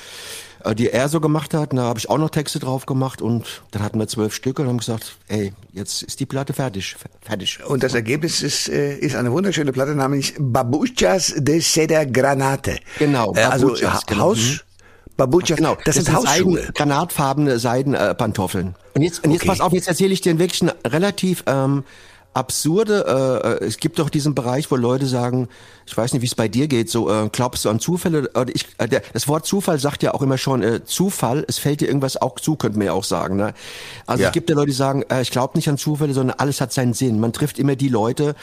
äh, 0.64 0.75
die 0.75 0.90
er 0.90 1.08
so 1.08 1.20
gemacht 1.20 1.55
hat. 1.55 1.70
Und 1.70 1.76
da 1.76 1.84
habe 1.84 1.99
ich 1.99 2.11
auch 2.11 2.19
noch 2.19 2.31
Texte 2.31 2.58
drauf 2.58 2.87
gemacht 2.87 3.23
und 3.23 3.62
dann 3.70 3.82
hatten 3.82 3.99
wir 3.99 4.08
zwölf 4.08 4.34
Stücke 4.34 4.62
und 4.62 4.69
haben 4.69 4.79
gesagt, 4.79 5.17
ey, 5.29 5.52
jetzt 5.73 6.02
ist 6.02 6.20
die 6.20 6.26
Platte 6.26 6.52
fertig. 6.52 6.96
Fertig. 7.23 7.64
Und 7.64 7.82
das 7.82 7.94
Ergebnis 7.94 8.43
ist, 8.43 8.69
äh, 8.69 8.96
ist 8.96 9.17
eine 9.17 9.32
wunderschöne 9.32 9.73
Platte, 9.73 9.94
nämlich 9.94 10.34
Babuchas 10.38 11.34
de 11.37 11.61
Seda 11.61 12.05
Granate. 12.05 12.79
Genau, 12.99 13.34
äh, 13.34 13.43
also 13.43 13.75
genau. 14.06 14.20
Haus... 14.20 14.38
Mhm. 14.38 14.61
Babucha, 15.19 15.56
genau, 15.56 15.76
das, 15.85 15.97
das 15.97 16.05
sind 16.06 16.15
Hausschuhe. 16.15 16.59
Seiden, 16.61 16.75
granatfarbene 16.75 17.59
Seidenpantoffeln. 17.59 18.69
Äh, 18.69 18.97
und 18.97 19.03
jetzt, 19.03 19.25
und 19.25 19.32
jetzt 19.32 19.43
okay. 19.43 19.49
pass 19.49 19.61
auf, 19.61 19.73
jetzt 19.73 19.88
erzähle 19.88 20.15
ich 20.15 20.20
dir 20.20 20.38
wirklich 20.38 20.62
eine 20.62 20.75
relativ 20.87 21.43
ähm, 21.47 21.85
absurde, 22.35 23.59
äh, 23.61 23.65
es 23.65 23.79
gibt 23.79 23.99
doch 23.99 24.11
diesen 24.11 24.35
Bereich, 24.35 24.70
wo 24.70 24.76
Leute 24.76 25.06
sagen, 25.06 25.49
ich 25.87 25.97
weiß 25.97 26.12
nicht, 26.12 26.23
wie 26.23 26.26
es 26.26 26.37
bei 26.37 26.47
dir 26.47 26.69
geht, 26.69 26.88
so 26.88 27.11
äh, 27.11 27.29
glaubst 27.32 27.65
du 27.65 27.70
an 27.70 27.81
Zufälle? 27.81 28.31
Oder 28.35 28.55
ich, 28.55 28.67
äh, 28.79 28.87
der, 28.87 29.03
das 29.12 29.26
Wort 29.26 29.44
Zufall 29.44 29.81
sagt 29.81 30.05
ja 30.05 30.15
auch 30.15 30.23
immer 30.23 30.38
schon 30.38 30.62
äh, 30.62 30.85
Zufall, 30.85 31.44
es 31.49 31.59
fällt 31.59 31.81
dir 31.81 31.88
irgendwas 31.88 32.17
auch 32.17 32.38
zu, 32.38 32.55
könnte 32.55 32.79
man 32.79 32.87
ja 32.87 32.93
auch 32.93 33.05
sagen. 33.05 33.37
Ne? 33.37 33.55
Also 34.06 34.23
ja. 34.23 34.29
es 34.29 34.35
gibt 34.35 34.49
ja 34.50 34.55
Leute, 34.55 34.69
die 34.69 34.76
sagen, 34.76 35.03
äh, 35.11 35.23
ich 35.23 35.32
glaube 35.32 35.59
nicht 35.59 35.69
an 35.69 35.79
Zufälle, 35.79 36.15
sondern 36.15 36.37
alles 36.38 36.61
hat 36.61 36.73
seinen 36.73 36.94
Sinn. 36.94 37.19
Man 37.19 37.32
trifft 37.32 37.59
immer 37.59 37.75
die 37.75 37.88
Leute, 37.88 38.37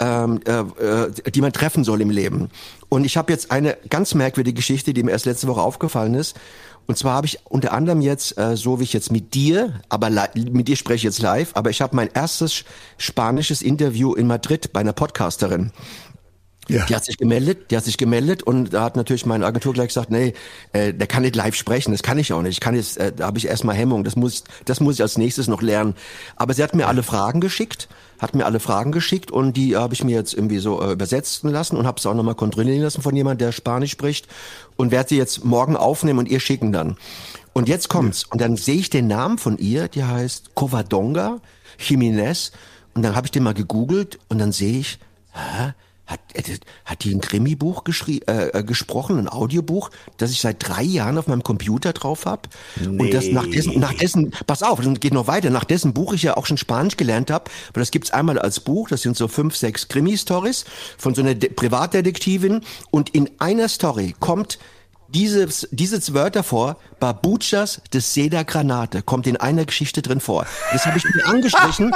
ähm, 0.00 0.40
äh, 0.46 0.60
äh, 0.60 1.30
die 1.30 1.40
man 1.42 1.52
treffen 1.52 1.84
soll 1.84 2.00
im 2.00 2.10
Leben. 2.10 2.48
Und 2.92 3.06
ich 3.06 3.16
habe 3.16 3.32
jetzt 3.32 3.50
eine 3.50 3.78
ganz 3.88 4.12
merkwürdige 4.12 4.56
Geschichte, 4.56 4.92
die 4.92 5.02
mir 5.02 5.12
erst 5.12 5.24
letzte 5.24 5.48
Woche 5.48 5.62
aufgefallen 5.62 6.12
ist. 6.12 6.36
Und 6.86 6.98
zwar 6.98 7.14
habe 7.14 7.26
ich 7.26 7.38
unter 7.44 7.72
anderem 7.72 8.02
jetzt, 8.02 8.36
äh, 8.36 8.54
so 8.54 8.80
wie 8.80 8.82
ich 8.82 8.92
jetzt 8.92 9.10
mit 9.10 9.32
dir, 9.32 9.80
aber 9.88 10.10
mit 10.34 10.68
dir 10.68 10.76
spreche 10.76 10.96
ich 10.96 11.02
jetzt 11.04 11.22
live, 11.22 11.52
aber 11.54 11.70
ich 11.70 11.80
habe 11.80 11.96
mein 11.96 12.10
erstes 12.12 12.64
spanisches 12.98 13.62
Interview 13.62 14.12
in 14.12 14.26
Madrid 14.26 14.74
bei 14.74 14.80
einer 14.80 14.92
Podcasterin. 14.92 15.72
Ja. 16.68 16.86
Die 16.86 16.94
hat 16.94 17.04
sich 17.04 17.18
gemeldet, 17.18 17.70
die 17.70 17.76
hat 17.76 17.84
sich 17.84 17.98
gemeldet 17.98 18.44
und 18.44 18.72
da 18.72 18.84
hat 18.84 18.96
natürlich 18.96 19.26
meine 19.26 19.44
Agentur 19.44 19.72
gleich 19.72 19.88
gesagt, 19.88 20.10
nee, 20.10 20.32
äh, 20.72 20.94
der 20.94 21.08
kann 21.08 21.22
nicht 21.22 21.34
live 21.34 21.56
sprechen, 21.56 21.90
das 21.90 22.02
kann 22.04 22.18
ich 22.18 22.32
auch 22.32 22.40
nicht. 22.40 22.52
Ich 22.52 22.60
kann 22.60 22.76
jetzt, 22.76 22.98
äh, 22.98 23.12
da 23.12 23.26
habe 23.26 23.38
ich 23.38 23.48
erstmal 23.48 23.74
Hemmung, 23.74 24.04
das 24.04 24.14
muss, 24.14 24.44
das 24.64 24.78
muss 24.78 24.94
ich 24.94 25.02
als 25.02 25.18
nächstes 25.18 25.48
noch 25.48 25.60
lernen. 25.60 25.94
Aber 26.36 26.54
sie 26.54 26.62
hat 26.62 26.74
mir 26.76 26.86
alle 26.86 27.02
Fragen 27.02 27.40
geschickt, 27.40 27.88
hat 28.20 28.36
mir 28.36 28.46
alle 28.46 28.60
Fragen 28.60 28.92
geschickt 28.92 29.32
und 29.32 29.56
die 29.56 29.76
habe 29.76 29.94
ich 29.94 30.04
mir 30.04 30.14
jetzt 30.14 30.34
irgendwie 30.34 30.58
so 30.58 30.80
äh, 30.80 30.92
übersetzen 30.92 31.50
lassen 31.50 31.76
und 31.76 31.86
habe 31.86 31.98
es 31.98 32.06
auch 32.06 32.14
nochmal 32.14 32.36
kontrollieren 32.36 32.82
lassen 32.82 33.02
von 33.02 33.16
jemand, 33.16 33.40
der 33.40 33.50
Spanisch 33.50 33.90
spricht 33.90 34.28
und 34.76 34.92
werde 34.92 35.08
sie 35.08 35.16
jetzt 35.16 35.44
morgen 35.44 35.76
aufnehmen 35.76 36.20
und 36.20 36.28
ihr 36.28 36.40
schicken 36.40 36.70
dann. 36.70 36.96
Und 37.52 37.68
jetzt 37.68 37.88
kommt's 37.88 38.24
und 38.24 38.40
dann 38.40 38.56
sehe 38.56 38.76
ich 38.76 38.88
den 38.88 39.08
Namen 39.08 39.38
von 39.38 39.58
ihr, 39.58 39.88
die 39.88 40.04
heißt 40.04 40.54
Covadonga 40.54 41.40
Jiménez 41.80 42.52
und 42.94 43.02
dann 43.02 43.16
habe 43.16 43.26
ich 43.26 43.32
den 43.32 43.42
mal 43.42 43.54
gegoogelt 43.54 44.20
und 44.28 44.38
dann 44.38 44.52
sehe 44.52 44.78
ich, 44.78 45.00
hä? 45.32 45.72
Hat, 46.06 46.20
äh, 46.34 46.42
hat 46.84 47.04
die 47.04 47.14
ein 47.14 47.20
Krimi-Buch 47.20 47.84
äh, 48.08 48.18
äh, 48.26 48.64
gesprochen, 48.64 49.18
ein 49.18 49.28
Audiobuch, 49.28 49.90
das 50.16 50.32
ich 50.32 50.40
seit 50.40 50.56
drei 50.66 50.82
Jahren 50.82 51.16
auf 51.16 51.28
meinem 51.28 51.44
Computer 51.44 51.92
drauf 51.92 52.26
habe? 52.26 52.48
Nee. 52.80 52.98
Und 52.98 53.14
das 53.14 53.28
nach 53.28 53.46
dessen, 53.46 53.78
nach 53.78 53.94
dessen, 53.94 54.32
pass 54.46 54.62
auf, 54.62 54.80
das 54.80 55.00
geht 55.00 55.14
noch 55.14 55.28
weiter, 55.28 55.50
nach 55.50 55.64
dessen 55.64 55.94
Buch 55.94 56.12
ich 56.12 56.24
ja 56.24 56.36
auch 56.36 56.46
schon 56.46 56.58
Spanisch 56.58 56.96
gelernt 56.96 57.30
habe, 57.30 57.50
weil 57.72 57.82
das 57.82 57.92
gibt's 57.92 58.10
einmal 58.10 58.38
als 58.38 58.60
Buch, 58.60 58.88
das 58.88 59.02
sind 59.02 59.16
so 59.16 59.28
fünf, 59.28 59.56
sechs 59.56 59.88
Krimi-Stories 59.88 60.64
von 60.98 61.14
so 61.14 61.22
einer 61.22 61.34
De 61.34 61.50
Privatdetektivin 61.50 62.62
und 62.90 63.10
in 63.10 63.30
einer 63.38 63.68
Story 63.68 64.14
kommt 64.18 64.58
dieses, 65.14 65.68
diese 65.70 66.14
Wörter 66.14 66.42
vor, 66.42 66.76
Babuchas 67.00 67.82
des 67.92 68.14
Seda 68.14 68.42
Granate, 68.44 69.02
kommt 69.02 69.26
in 69.26 69.36
einer 69.36 69.64
Geschichte 69.64 70.02
drin 70.02 70.20
vor. 70.20 70.46
Das 70.72 70.86
habe 70.86 70.98
ich 70.98 71.04
mir 71.04 71.26
angestrichen, 71.26 71.92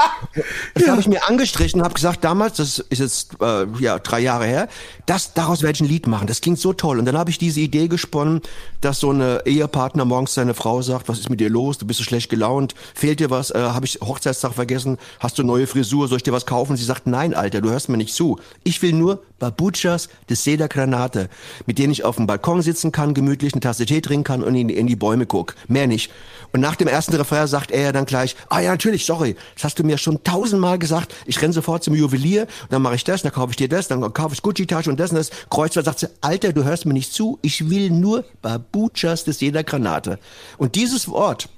das 0.75 0.85
ja. 0.85 0.91
habe 0.91 1.01
ich 1.01 1.09
mir 1.09 1.27
angestrichen, 1.27 1.83
habe 1.83 1.95
gesagt, 1.95 2.25
damals, 2.25 2.57
das 2.57 2.79
ist 2.79 2.99
jetzt 2.99 3.37
äh, 3.41 3.67
ja 3.79 3.99
drei 3.99 4.21
Jahre 4.21 4.47
her, 4.47 4.69
das 5.07 5.33
daraus 5.33 5.63
werde 5.63 5.77
ich 5.77 5.81
ein 5.81 5.89
Lied 5.89 6.07
machen. 6.07 6.27
Das 6.27 6.41
klingt 6.41 6.59
so 6.59 6.73
toll. 6.73 6.99
Und 6.99 7.05
dann 7.05 7.17
habe 7.17 7.31
ich 7.31 7.39
diese 7.39 7.61
Idee 7.61 7.89
gesponnen, 7.89 8.43
dass 8.81 9.01
so 9.01 9.11
eine 9.11 9.43
Ehepartner 9.47 10.05
morgens 10.05 10.35
seine 10.35 10.55
Frau 10.55 10.83
sagt, 10.83 11.09
was 11.09 11.19
ist 11.19 11.31
mit 11.31 11.41
dir 11.41 11.51
los? 11.51 11.79
Du 11.79 11.87
bist 11.87 11.99
so 11.99 12.05
schlecht 12.05 12.29
gelaunt, 12.29 12.75
fehlt 12.95 13.21
dir 13.21 13.31
was? 13.31 13.51
Äh, 13.51 13.59
habe 13.59 13.87
ich 13.87 14.01
Hochzeitstag 14.01 14.55
vergessen? 14.55 14.99
Hast 15.21 15.39
du 15.39 15.43
neue 15.43 15.67
Frisur? 15.67 16.09
Soll 16.09 16.19
ich 16.19 16.25
dir 16.25 16.33
was 16.33 16.47
kaufen? 16.47 16.77
Sie 16.77 16.85
sagt, 16.85 17.07
nein, 17.07 17.35
Alter, 17.35 17.61
du 17.61 17.71
hörst 17.71 17.89
mir 17.89 17.97
nicht 17.97 18.15
zu. 18.15 18.39
Ich 18.65 18.83
will 18.83 18.93
nur 18.93 19.23
Babuchas 19.39 20.09
des 20.29 20.45
Seda 20.45 20.67
Granate, 20.67 21.29
mit 21.67 21.79
denen 21.79 21.93
ich 21.93 22.05
auf 22.05 22.17
dem 22.17 22.27
Balkon 22.27 22.63
sitzen 22.63 22.93
kann, 22.93 23.06
gemütlich 23.15 23.53
eine 23.53 23.61
Tasse 23.61 23.87
Tee 23.87 24.01
trinken 24.01 24.25
kann 24.25 24.43
und 24.43 24.55
in, 24.55 24.69
in 24.69 24.87
die 24.87 24.97
Bäume 24.97 25.27
guck. 25.27 25.55
Mehr 25.69 25.87
nicht. 25.87 26.11
Und 26.53 26.61
nach 26.61 26.77
dem 26.77 26.89
ersten 26.89 27.15
Refrain 27.15 27.47
sagt 27.47 27.71
er 27.71 27.93
dann 27.93 28.07
gleich, 28.07 28.37
ah 28.49 28.61
ja, 28.61 28.71
natürlich, 28.71 29.05
sorry, 29.05 29.37
das 29.55 29.65
hast 29.65 29.79
du 29.79 29.85
mir 29.85 29.99
schon 29.99 30.23
tausendmal 30.25 30.79
gesagt. 30.79 31.15
Ich 31.27 31.41
renn 31.43 31.53
sofort 31.53 31.85
zum 31.85 31.95
Juwelier, 31.95 32.47
dann 32.71 32.83
mache 32.83 32.95
ich 32.95 33.05
das, 33.05 33.23
dann 33.23 33.33
kaufe 33.33 33.51
ich 33.51 33.57
dir 33.57 33.69
das, 33.69 33.89
dann 33.89 34.13
kaufe 34.13 34.35
ich 34.35 34.43
Gucci-Tasche 34.43 34.91
und 34.91 35.01
das 35.01 35.11
und 35.11 35.17
das. 35.17 35.31
Kreuzfahrt 35.51 35.87
sagt 35.87 35.99
sie, 36.01 36.09
Alter, 36.21 36.53
du 36.53 36.65
hörst 36.65 36.87
mir 36.87 36.95
nicht 36.95 37.13
zu, 37.13 37.39
ich 37.43 37.69
will 37.69 37.91
nur 37.91 38.25
Babuchas 38.43 39.25
des 39.25 39.39
Seda 39.39 39.63
Granate. 39.63 40.19
Und 40.59 40.75
dieses 40.75 41.09
Wort 41.09 41.49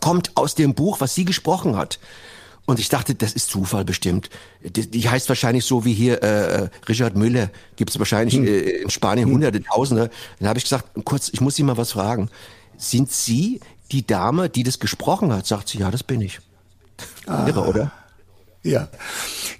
kommt 0.00 0.36
aus 0.36 0.54
dem 0.54 0.74
Buch, 0.74 1.00
was 1.00 1.14
sie 1.14 1.24
gesprochen 1.24 1.76
hat. 1.76 1.98
Und 2.66 2.78
ich 2.78 2.88
dachte, 2.88 3.14
das 3.14 3.34
ist 3.34 3.50
Zufall 3.50 3.84
bestimmt. 3.84 4.30
Die, 4.62 4.90
die 4.90 5.08
heißt 5.08 5.28
wahrscheinlich 5.28 5.66
so 5.66 5.84
wie 5.84 5.92
hier 5.92 6.22
äh, 6.22 6.62
äh 6.62 6.68
Richard 6.88 7.14
Müller. 7.14 7.50
Gibt 7.76 7.90
es 7.90 7.98
wahrscheinlich 7.98 8.36
hm. 8.36 8.46
äh, 8.46 8.58
in 8.82 8.90
Spanien 8.90 9.26
hm. 9.26 9.34
hunderte, 9.34 9.62
tausende. 9.62 10.10
Dann 10.38 10.48
habe 10.48 10.58
ich 10.58 10.64
gesagt, 10.64 10.88
kurz, 11.04 11.28
ich 11.28 11.40
muss 11.40 11.56
Sie 11.56 11.62
mal 11.62 11.76
was 11.76 11.92
fragen. 11.92 12.30
Sind 12.78 13.10
Sie 13.12 13.60
die 13.92 14.06
Dame, 14.06 14.48
die 14.48 14.62
das 14.62 14.78
gesprochen 14.78 15.32
hat? 15.32 15.46
Sagt 15.46 15.68
sie, 15.68 15.78
ja, 15.78 15.90
das 15.90 16.02
bin 16.02 16.20
ich. 16.20 16.40
Ah. 17.26 17.46
Irre, 17.46 17.66
oder? 17.66 17.92
Ja. 18.64 18.88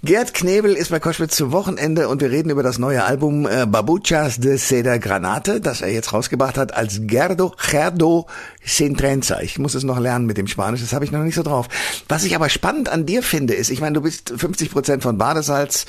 Gerd 0.03 0.33
Knebel 0.33 0.73
ist 0.73 0.89
bei 0.89 0.99
Koschwitz 0.99 1.35
zum 1.35 1.51
Wochenende 1.51 2.09
und 2.09 2.21
wir 2.21 2.31
reden 2.31 2.49
über 2.49 2.63
das 2.63 2.79
neue 2.79 3.03
Album 3.03 3.47
äh, 3.47 3.67
Babuchas 3.67 4.39
de 4.39 4.57
Seda 4.57 4.97
Granate, 4.97 5.61
das 5.61 5.81
er 5.81 5.89
jetzt 5.89 6.11
rausgebracht 6.11 6.57
hat 6.57 6.73
als 6.73 7.01
Gerdo 7.01 7.53
Gerdo 7.69 8.25
Sintrenza. 8.63 9.41
Ich 9.41 9.59
muss 9.59 9.75
es 9.75 9.83
noch 9.83 9.99
lernen 9.99 10.25
mit 10.25 10.37
dem 10.37 10.47
Spanisch, 10.47 10.81
das 10.81 10.91
habe 10.91 11.05
ich 11.05 11.11
noch 11.11 11.21
nicht 11.21 11.35
so 11.35 11.43
drauf. 11.43 11.67
Was 12.09 12.23
ich 12.23 12.35
aber 12.35 12.49
spannend 12.49 12.89
an 12.89 13.05
dir 13.05 13.21
finde, 13.21 13.53
ist, 13.53 13.69
ich 13.69 13.79
meine, 13.79 13.93
du 13.93 14.01
bist 14.01 14.33
50 14.35 14.71
Prozent 14.71 15.03
von 15.03 15.19
Badesalz, 15.19 15.85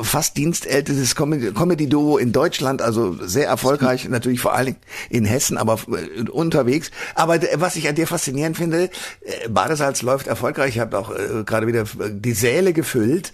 fast 0.00 0.36
dienstältestes 0.36 1.16
Comedy-Duo 1.16 2.18
in 2.18 2.30
Deutschland, 2.30 2.82
also 2.82 3.16
sehr 3.20 3.48
erfolgreich, 3.48 4.08
natürlich 4.08 4.40
vor 4.40 4.54
allen 4.54 4.66
Dingen 4.66 4.78
in 5.10 5.24
Hessen, 5.24 5.58
aber 5.58 5.80
äh, 5.88 6.28
unterwegs. 6.30 6.92
Aber 7.16 7.40
was 7.54 7.74
ich 7.74 7.88
an 7.88 7.96
dir 7.96 8.06
faszinierend 8.06 8.56
finde, 8.56 8.84
äh, 9.22 9.48
Badesalz 9.48 10.02
läuft 10.02 10.28
erfolgreich, 10.28 10.76
ich 10.76 10.80
habe 10.80 10.96
auch 10.96 11.10
äh, 11.10 11.42
gerade 11.44 11.66
wieder 11.66 11.84
die 12.10 12.32
Säle 12.60 12.72
gefüllt 12.72 13.32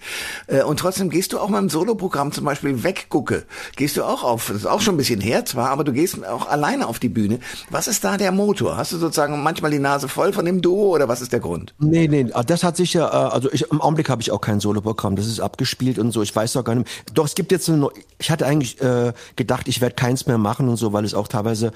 und 0.65 0.79
trotzdem 0.79 1.09
gehst 1.09 1.33
du 1.33 1.39
auch 1.39 1.49
mal 1.49 1.59
im 1.59 1.69
Soloprogramm 1.69 2.31
zum 2.31 2.45
Beispiel 2.45 2.83
weggucke, 2.83 3.43
gehst 3.75 3.97
du 3.97 4.03
auch 4.03 4.23
auf, 4.23 4.47
das 4.47 4.57
ist 4.57 4.65
auch 4.65 4.81
schon 4.81 4.95
ein 4.95 4.97
bisschen 4.97 5.19
her 5.19 5.45
zwar, 5.45 5.69
aber 5.69 5.83
du 5.83 5.91
gehst 5.91 6.25
auch 6.25 6.47
alleine 6.47 6.87
auf 6.87 6.99
die 6.99 7.09
Bühne. 7.09 7.39
Was 7.69 7.87
ist 7.87 8.03
da 8.03 8.17
der 8.17 8.31
Motor? 8.31 8.77
Hast 8.77 8.93
du 8.93 8.97
sozusagen 8.97 9.41
manchmal 9.43 9.71
die 9.71 9.79
Nase 9.79 10.07
voll 10.07 10.31
von 10.31 10.45
dem 10.45 10.61
Duo 10.61 10.95
oder 10.95 11.07
was 11.07 11.21
ist 11.21 11.33
der 11.33 11.41
Grund? 11.41 11.73
Nee, 11.79 12.07
nee, 12.07 12.25
das 12.45 12.63
hat 12.63 12.77
sich 12.77 12.93
ja, 12.93 13.07
also 13.07 13.51
ich, 13.51 13.69
im 13.69 13.81
Augenblick 13.81 14.09
habe 14.09 14.21
ich 14.21 14.31
auch 14.31 14.41
kein 14.41 14.59
Soloprogramm, 14.59 15.15
das 15.15 15.27
ist 15.27 15.41
abgespielt 15.41 15.99
und 15.99 16.11
so, 16.11 16.21
ich 16.21 16.33
weiß 16.33 16.53
doch 16.53 16.63
gar 16.63 16.75
nicht. 16.75 16.87
Doch, 17.13 17.25
es 17.25 17.35
gibt 17.35 17.51
jetzt 17.51 17.69
eine, 17.69 17.89
ich 18.17 18.31
hatte 18.31 18.45
eigentlich 18.45 18.79
äh, 18.81 19.11
gedacht, 19.35 19.67
ich 19.67 19.81
werde 19.81 19.95
keins 19.95 20.25
mehr 20.25 20.37
machen 20.37 20.69
und 20.69 20.77
so, 20.77 20.93
weil 20.93 21.03
es 21.03 21.13
auch 21.13 21.27
teilweise 21.27 21.71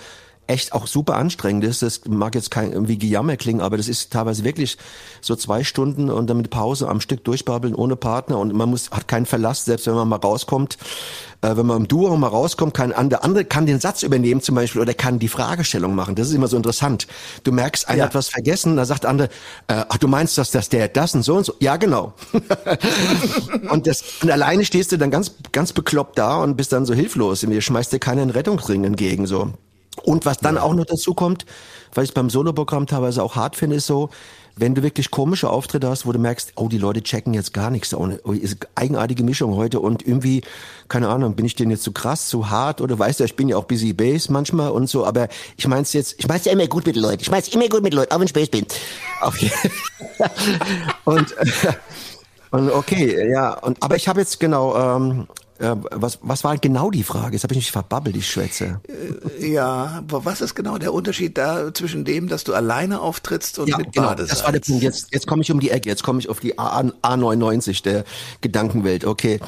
echt 0.52 0.74
auch 0.74 0.86
super 0.86 1.16
anstrengend 1.16 1.64
ist. 1.64 1.82
Das 1.82 2.02
mag 2.08 2.36
jetzt 2.36 2.52
kein 2.52 2.74
irgendwie 2.74 2.98
Gejammer 2.98 3.38
klingen, 3.38 3.62
aber 3.62 3.78
das 3.78 3.88
ist 3.88 4.12
teilweise 4.12 4.44
wirklich 4.44 4.78
so 5.22 5.36
zwei 5.36 5.64
Stunden 5.64 6.10
und 6.10 6.30
dann 6.30 6.38
mit 6.38 6.50
Pause 6.50 6.90
am 6.90 7.00
Stück 7.00 7.24
durchbabbeln 7.24 7.74
ohne 7.74 7.96
Partner 7.96 8.38
und 8.38 8.54
man 8.54 8.70
muss 8.70 8.92
hat 8.92 9.08
keinen 9.08 9.26
Verlass, 9.26 9.66
selbst 9.66 9.88
wenn 9.88 9.96
man 9.96 10.10
mal 10.10 10.18
rauskommt. 10.18 10.78
Äh, 11.42 11.56
wenn 11.56 11.66
man 11.66 11.78
im 11.78 11.88
Duo 11.88 12.16
mal 12.18 12.28
rauskommt, 12.28 12.74
kann 12.74 12.94
der 13.10 13.24
andere 13.24 13.46
kann 13.46 13.66
den 13.66 13.80
Satz 13.80 14.04
übernehmen 14.04 14.42
zum 14.42 14.56
Beispiel 14.56 14.82
oder 14.82 14.94
kann 14.94 15.20
die 15.20 15.30
Fragestellung 15.30 15.96
machen. 15.96 16.16
Das 16.16 16.28
ist 16.28 16.36
immer 16.36 16.48
so 16.48 16.58
interessant. 16.58 17.08
Du 17.44 17.52
merkst, 17.52 17.88
einer 17.88 18.00
ja. 18.00 18.06
hat 18.06 18.16
was 18.16 18.28
vergessen, 18.28 18.76
da 18.76 18.86
sagt 18.86 19.04
der 19.04 19.10
andere, 19.10 19.30
äh, 19.68 19.86
ach 19.88 19.98
du 19.98 20.08
meinst, 20.08 20.38
dass 20.38 20.52
das 20.52 20.68
der 20.68 20.90
das 20.90 21.16
und 21.16 21.24
so 21.24 21.36
und 21.38 21.46
so? 21.46 21.54
Ja, 21.60 21.78
genau. 21.78 22.14
und 23.72 23.88
das 23.88 24.04
und 24.22 24.30
alleine 24.30 24.66
stehst 24.66 24.92
du 24.92 24.98
dann 24.98 25.12
ganz 25.12 25.32
ganz 25.54 25.72
bekloppt 25.72 26.18
da 26.18 26.44
und 26.44 26.58
bist 26.58 26.74
dann 26.74 26.86
so 26.86 26.94
hilflos. 26.94 27.42
Mir 27.48 27.62
schmeißt 27.62 27.94
dir 27.94 28.00
keinen 28.00 28.30
Rettungsring 28.30 28.84
entgegen 28.84 29.26
so. 29.26 29.54
Und 30.04 30.26
was 30.26 30.38
dann 30.38 30.56
ja. 30.56 30.64
auch 30.64 30.74
noch 30.74 30.86
dazu 30.86 31.14
kommt, 31.14 31.46
weil 31.94 32.06
ich 32.06 32.14
beim 32.14 32.30
Soloprogramm 32.30 32.88
teilweise 32.88 33.22
auch 33.24 33.36
hart 33.36 33.56
finde, 33.56 33.76
ist 33.76 33.88
so, 33.88 34.10
wenn 34.56 34.76
du 34.76 34.84
wirklich 34.84 35.12
komische 35.12 35.50
Auftritte 35.50 35.90
hast, 35.90 36.06
wo 36.06 36.12
du 36.12 36.20
merkst, 36.20 36.54
oh, 36.56 36.68
die 36.68 36.78
Leute 36.78 37.02
checken 37.02 37.34
jetzt 37.34 37.54
gar 37.54 37.70
nichts, 37.70 37.94
oh, 37.94 38.08
ist 38.32 38.58
eigenartige 38.76 39.24
Mischung 39.24 39.56
heute 39.56 39.80
und 39.80 40.06
irgendwie, 40.06 40.44
keine 40.88 41.10
Ahnung, 41.10 41.36
bin 41.36 41.46
ich 41.46 41.56
denn 41.56 41.72
jetzt 41.72 41.84
zu 41.84 41.92
krass, 41.92 42.28
zu 42.28 42.50
hart 42.50 42.82
oder 42.82 42.98
weißt 42.98 43.20
du, 43.20 43.24
ich 43.24 43.36
bin 43.36 43.50
ja 43.50 43.58
auch 43.58 43.66
busy 43.66 43.94
bass 43.94 44.30
manchmal 44.30 44.72
und 44.72 44.88
so, 44.88 45.06
aber 45.06 45.30
ich 45.58 45.68
mein's 45.68 45.94
jetzt, 45.94 46.16
ich 46.20 46.28
mein's 46.28 46.46
ja 46.46 46.52
immer 46.52 46.68
gut 46.68 46.86
mit 46.86 46.96
Leuten, 46.96 47.22
ich 47.22 47.32
mein's 47.32 47.48
immer 47.50 47.68
gut 47.70 47.84
mit 47.84 47.94
Leuten, 47.94 48.14
auch 48.14 48.20
wenn 48.20 48.28
ich 48.28 48.34
bass 48.34 48.50
bin. 48.50 48.66
Okay. 49.22 49.52
und, 51.06 51.34
und 52.52 52.72
okay, 52.72 53.32
ja, 53.32 53.54
und 53.54 53.82
aber 53.82 53.96
ich 53.96 54.08
habe 54.08 54.20
jetzt 54.20 54.40
genau 54.40 54.76
ähm, 54.76 55.28
äh, 55.32 55.51
was, 55.92 56.20
was 56.22 56.44
war 56.44 56.58
genau 56.58 56.90
die 56.92 57.04
Frage? 57.04 57.34
Jetzt 57.34 57.44
habe 57.44 57.54
ich 57.54 57.60
mich 57.60 57.72
verbabbelt, 57.72 58.16
die 58.16 58.22
Schwätze. 58.22 58.82
Äh, 59.40 59.52
ja, 59.52 60.04
was 60.08 60.42
ist 60.42 60.56
genau 60.56 60.78
der 60.78 60.94
Unterschied 60.94 61.38
da 61.38 61.74
zwischen 61.74 62.04
dem, 62.04 62.28
dass 62.28 62.44
du 62.44 62.54
alleine 62.54 63.00
auftrittst 63.00 63.60
und 63.60 63.70
ja, 63.70 63.78
mit 63.78 63.94
genau, 63.94 64.08
Badesalz? 64.08 64.30
Das 64.30 64.44
war 64.44 64.52
der 64.52 64.60
Punkt. 64.62 64.82
Jetzt, 64.82 65.08
jetzt 65.12 65.28
komme 65.28 65.44
ich 65.44 65.52
um 65.52 65.60
die 65.60 65.70
Ecke, 65.70 65.88
jetzt 65.88 66.04
komme 66.04 66.20
ich 66.20 66.30
auf 66.30 66.40
die 66.40 66.58
A, 66.58 66.80
A99 66.80 67.84
der 67.84 68.04
Gedankenwelt. 68.42 69.06
Okay. 69.06 69.40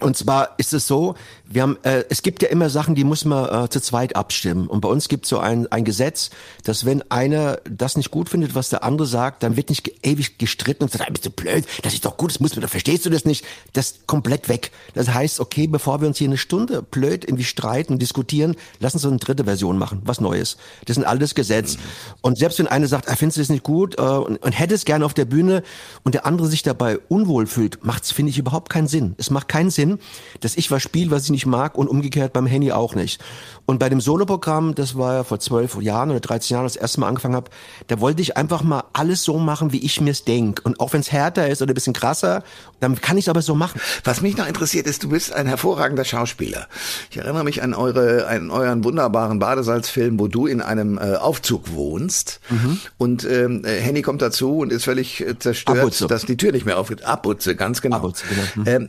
Und 0.00 0.14
zwar 0.14 0.50
ist 0.58 0.74
es 0.74 0.86
so, 0.86 1.14
wir 1.48 1.62
haben, 1.62 1.78
äh, 1.82 2.04
es 2.10 2.20
gibt 2.20 2.42
ja 2.42 2.48
immer 2.48 2.68
Sachen, 2.68 2.94
die 2.94 3.04
muss 3.04 3.24
man 3.24 3.64
äh, 3.64 3.68
zu 3.70 3.80
zweit 3.80 4.14
abstimmen. 4.14 4.66
Und 4.66 4.82
bei 4.82 4.88
uns 4.88 5.08
gibt 5.08 5.24
es 5.24 5.30
so 5.30 5.38
ein, 5.38 5.70
ein 5.72 5.84
Gesetz, 5.84 6.30
dass 6.64 6.84
wenn 6.84 7.08
einer 7.10 7.60
das 7.64 7.96
nicht 7.96 8.10
gut 8.10 8.28
findet, 8.28 8.54
was 8.54 8.68
der 8.68 8.84
andere 8.84 9.06
sagt, 9.06 9.42
dann 9.42 9.56
wird 9.56 9.70
nicht 9.70 9.90
ewig 10.04 10.36
gestritten 10.36 10.84
und 10.84 10.92
sagt, 10.92 11.08
ah, 11.08 11.10
bist 11.10 11.24
du 11.24 11.30
blöd, 11.30 11.64
das 11.82 11.94
ist 11.94 12.04
doch 12.04 12.18
gut, 12.18 12.30
das 12.30 12.40
muss 12.40 12.54
man, 12.56 12.68
verstehst 12.68 13.06
du 13.06 13.10
das 13.10 13.24
nicht? 13.24 13.44
Das 13.72 13.92
ist 13.92 14.06
komplett 14.06 14.50
weg. 14.50 14.70
Das 14.92 15.14
heißt, 15.14 15.40
okay, 15.40 15.66
bevor 15.66 16.02
wir 16.02 16.08
uns 16.08 16.18
hier 16.18 16.28
eine 16.28 16.36
Stunde 16.36 16.82
blöd 16.82 17.24
irgendwie 17.24 17.44
streiten 17.44 17.94
und 17.94 18.02
diskutieren, 18.02 18.56
lass 18.80 18.92
uns 18.92 19.02
so 19.02 19.08
eine 19.08 19.18
dritte 19.18 19.44
Version 19.44 19.78
machen, 19.78 20.02
was 20.04 20.20
Neues. 20.20 20.58
Das 20.84 20.98
ist 20.98 21.04
alles 21.04 21.34
Gesetz. 21.34 21.76
Mhm. 21.76 21.80
Und 22.20 22.38
selbst 22.38 22.58
wenn 22.58 22.66
einer 22.66 22.88
sagt, 22.88 23.08
ah, 23.08 23.16
findest 23.16 23.38
du 23.38 23.40
das 23.42 23.48
nicht 23.48 23.62
gut 23.62 23.98
äh, 23.98 24.02
und, 24.02 24.36
und 24.42 24.52
hätte 24.52 24.74
es 24.74 24.84
gerne 24.84 25.06
auf 25.06 25.14
der 25.14 25.24
Bühne 25.24 25.62
und 26.02 26.14
der 26.14 26.26
andere 26.26 26.48
sich 26.48 26.62
dabei 26.62 26.98
unwohl 27.08 27.46
fühlt, 27.46 27.82
macht's, 27.82 28.10
finde 28.10 28.30
ich, 28.30 28.38
überhaupt 28.38 28.68
keinen 28.68 28.88
Sinn. 28.88 29.14
Es 29.16 29.30
macht 29.30 29.48
keinen 29.48 29.70
Sinn, 29.70 29.85
hin, 29.86 29.98
dass 30.40 30.56
ich 30.56 30.70
was 30.70 30.82
spiele, 30.82 31.10
was 31.10 31.24
ich 31.24 31.30
nicht 31.30 31.46
mag 31.46 31.76
und 31.76 31.88
umgekehrt 31.88 32.32
beim 32.32 32.46
Handy 32.46 32.72
auch 32.72 32.94
nicht. 32.94 33.22
Und 33.64 33.78
bei 33.78 33.88
dem 33.88 34.00
Soloprogramm, 34.00 34.74
das 34.74 34.96
war 34.96 35.14
ja 35.14 35.24
vor 35.24 35.40
zwölf 35.40 35.80
Jahren 35.80 36.10
oder 36.10 36.20
13 36.20 36.54
Jahren, 36.54 36.64
das 36.64 36.76
erste 36.76 37.00
Mal 37.00 37.08
angefangen 37.08 37.34
habe, 37.34 37.50
da 37.88 38.00
wollte 38.00 38.22
ich 38.22 38.36
einfach 38.36 38.62
mal 38.62 38.84
alles 38.92 39.24
so 39.24 39.38
machen, 39.38 39.72
wie 39.72 39.84
ich 39.84 40.00
mir's 40.00 40.24
denk. 40.24 40.60
Und 40.64 40.78
auch 40.78 40.92
wenn 40.92 41.00
es 41.00 41.10
härter 41.10 41.48
ist 41.48 41.62
oder 41.62 41.72
ein 41.72 41.74
bisschen 41.74 41.92
krasser, 41.92 42.44
dann 42.80 43.00
kann 43.00 43.18
ich 43.18 43.24
es 43.24 43.28
aber 43.28 43.42
so 43.42 43.54
machen. 43.54 43.80
Was 44.04 44.20
mich 44.20 44.36
noch 44.36 44.46
interessiert 44.46 44.86
ist, 44.86 45.02
du 45.02 45.08
bist 45.08 45.32
ein 45.32 45.46
hervorragender 45.46 46.04
Schauspieler. 46.04 46.68
Ich 47.10 47.16
erinnere 47.16 47.44
mich 47.44 47.62
an 47.62 47.74
eure, 47.74 48.28
an 48.28 48.50
euren 48.50 48.84
wunderbaren 48.84 49.38
Badesalzfilm, 49.38 50.20
wo 50.20 50.28
du 50.28 50.46
in 50.46 50.60
einem 50.60 50.98
äh, 50.98 51.16
Aufzug 51.16 51.72
wohnst 51.72 52.40
mhm. 52.48 52.78
und 52.98 53.24
ähm, 53.24 53.64
Henny 53.64 54.02
kommt 54.02 54.22
dazu 54.22 54.58
und 54.58 54.72
ist 54.72 54.84
völlig 54.84 55.20
äh, 55.20 55.38
zerstört, 55.38 55.78
Abutze. 55.78 56.06
dass 56.06 56.24
die 56.24 56.36
Tür 56.36 56.52
nicht 56.52 56.66
mehr 56.66 56.78
aufgeht. 56.78 57.04
Abutze, 57.04 57.56
ganz 57.56 57.82
genau. 57.82 57.96
Abutze, 57.96 58.24
genau. 58.28 58.42
Mhm. 58.54 58.64
Ähm, 58.66 58.84
äh, 58.84 58.88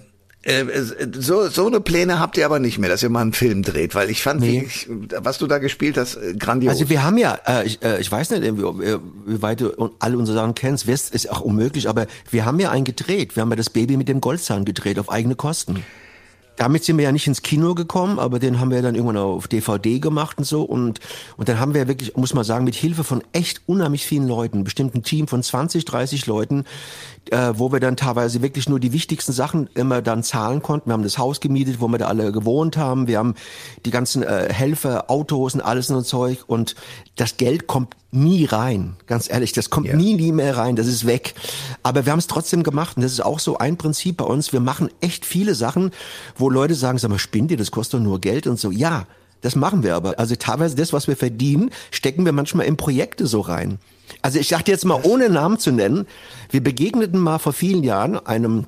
so, 1.13 1.47
so 1.49 1.67
eine 1.67 1.81
Pläne 1.81 2.19
habt 2.19 2.37
ihr 2.37 2.45
aber 2.45 2.59
nicht 2.59 2.77
mehr, 2.77 2.89
dass 2.89 3.03
ihr 3.03 3.09
mal 3.09 3.21
einen 3.21 3.33
Film 3.33 3.63
dreht, 3.63 3.95
weil 3.95 4.09
ich 4.09 4.23
fand, 4.23 4.39
nee. 4.39 4.63
ich, 4.65 4.87
was 4.89 5.37
du 5.37 5.47
da 5.47 5.57
gespielt 5.57 5.97
hast, 5.97 6.15
äh, 6.15 6.35
grandios. 6.35 6.71
Also 6.71 6.89
wir 6.89 7.03
haben 7.03 7.17
ja, 7.17 7.37
äh, 7.45 7.65
ich, 7.65 7.83
äh, 7.83 7.99
ich 7.99 8.09
weiß 8.09 8.29
nicht, 8.29 8.43
wie, 8.43 8.61
wie 8.61 9.41
weit 9.41 9.59
du 9.59 9.91
alle 9.99 10.17
unsere 10.17 10.37
Sachen 10.37 10.55
kennst, 10.55 10.87
West 10.87 11.13
ist 11.13 11.29
auch 11.29 11.41
unmöglich, 11.41 11.89
aber 11.89 12.07
wir 12.31 12.45
haben 12.45 12.59
ja 12.59 12.71
einen 12.71 12.85
gedreht. 12.85 13.35
Wir 13.35 13.41
haben 13.41 13.49
ja 13.49 13.57
das 13.57 13.69
Baby 13.69 13.97
mit 13.97 14.07
dem 14.07 14.21
Goldzahn 14.21 14.63
gedreht 14.63 14.99
auf 14.99 15.11
eigene 15.11 15.35
Kosten. 15.35 15.83
Damit 16.57 16.83
sind 16.83 16.97
wir 16.97 17.05
ja 17.05 17.11
nicht 17.11 17.27
ins 17.27 17.43
Kino 17.43 17.75
gekommen, 17.75 18.19
aber 18.19 18.39
den 18.39 18.59
haben 18.59 18.71
wir 18.71 18.81
dann 18.81 18.95
irgendwann 18.95 19.17
auf 19.17 19.47
DVD 19.47 19.99
gemacht 19.99 20.37
und 20.39 20.43
so. 20.43 20.63
Und, 20.63 20.99
und 21.37 21.47
dann 21.47 21.59
haben 21.59 21.73
wir 21.73 21.87
wirklich, 21.87 22.17
muss 22.17 22.33
man 22.33 22.43
sagen, 22.43 22.65
mit 22.65 22.75
Hilfe 22.75 23.03
von 23.03 23.23
echt 23.31 23.61
unheimlich 23.67 24.05
vielen 24.05 24.27
Leuten, 24.27 24.63
bestimmt 24.63 24.95
ein 24.95 25.03
Team 25.03 25.27
von 25.27 25.43
20, 25.43 25.85
30 25.85 26.25
Leuten, 26.25 26.65
äh, 27.31 27.53
wo 27.55 27.71
wir 27.71 27.79
dann 27.79 27.95
teilweise 27.95 28.41
wirklich 28.41 28.67
nur 28.67 28.79
die 28.79 28.91
wichtigsten 28.91 29.31
Sachen 29.31 29.69
immer 29.75 30.01
dann 30.01 30.23
zahlen 30.23 30.61
konnten. 30.61 30.89
Wir 30.89 30.93
haben 30.93 31.03
das 31.03 31.17
Haus 31.17 31.39
gemietet, 31.39 31.79
wo 31.79 31.87
wir 31.87 31.99
da 31.99 32.07
alle 32.07 32.31
gewohnt 32.31 32.75
haben. 32.75 33.07
Wir 33.07 33.19
haben 33.19 33.35
die 33.85 33.91
ganzen 33.91 34.23
äh, 34.23 34.51
Helfer, 34.51 35.09
Autos 35.09 35.53
und 35.53 35.61
alles 35.61 35.89
und 35.89 35.97
so 35.97 36.01
Zeug. 36.01 36.43
Und 36.47 36.75
das 37.15 37.37
Geld 37.37 37.67
kommt 37.67 37.95
nie 38.24 38.45
rein. 38.45 38.95
Ganz 39.05 39.29
ehrlich, 39.29 39.51
das 39.53 39.69
kommt 39.69 39.88
ja. 39.88 39.95
nie, 39.95 40.15
nie 40.15 40.31
mehr 40.31 40.57
rein. 40.57 40.75
Das 40.75 40.88
ist 40.88 41.05
weg. 41.05 41.33
Aber 41.83 42.05
wir 42.05 42.12
haben 42.12 42.19
es 42.19 42.27
trotzdem 42.27 42.63
gemacht. 42.63 42.97
Und 42.97 43.03
das 43.03 43.12
ist 43.12 43.21
auch 43.21 43.39
so 43.39 43.57
ein 43.57 43.77
Prinzip 43.77 44.17
bei 44.17 44.25
uns. 44.25 44.51
Wir 44.53 44.59
machen 44.59 44.89
echt 45.01 45.25
viele 45.25 45.55
Sachen, 45.55 45.91
wo 46.36 46.50
Leute 46.50 46.75
sagen, 46.75 46.97
sag 46.97 47.09
mal, 47.09 47.19
spinnt 47.19 47.51
ihr, 47.51 47.57
das 47.57 47.71
kostet 47.71 48.00
doch 48.00 48.03
nur 48.03 48.19
Geld 48.19 48.47
und 48.47 48.59
so. 48.59 48.71
Ja, 48.71 49.05
das 49.41 49.55
machen 49.55 49.83
wir 49.83 49.95
aber. 49.95 50.19
Also 50.19 50.36
teilweise 50.36 50.75
das, 50.75 50.93
was 50.93 51.07
wir 51.07 51.15
verdienen, 51.15 51.69
stecken 51.91 52.25
wir 52.25 52.31
manchmal 52.31 52.65
in 52.65 52.77
Projekte 52.77 53.27
so 53.27 53.41
rein. 53.41 53.79
Also 54.21 54.39
ich 54.39 54.50
dachte 54.50 54.71
jetzt 54.71 54.86
mal, 54.86 55.00
ohne 55.03 55.29
Namen 55.29 55.59
zu 55.59 55.71
nennen, 55.71 56.07
wir 56.50 56.63
begegneten 56.63 57.19
mal 57.19 57.38
vor 57.39 57.53
vielen 57.53 57.83
Jahren 57.83 58.17
einem, 58.25 58.65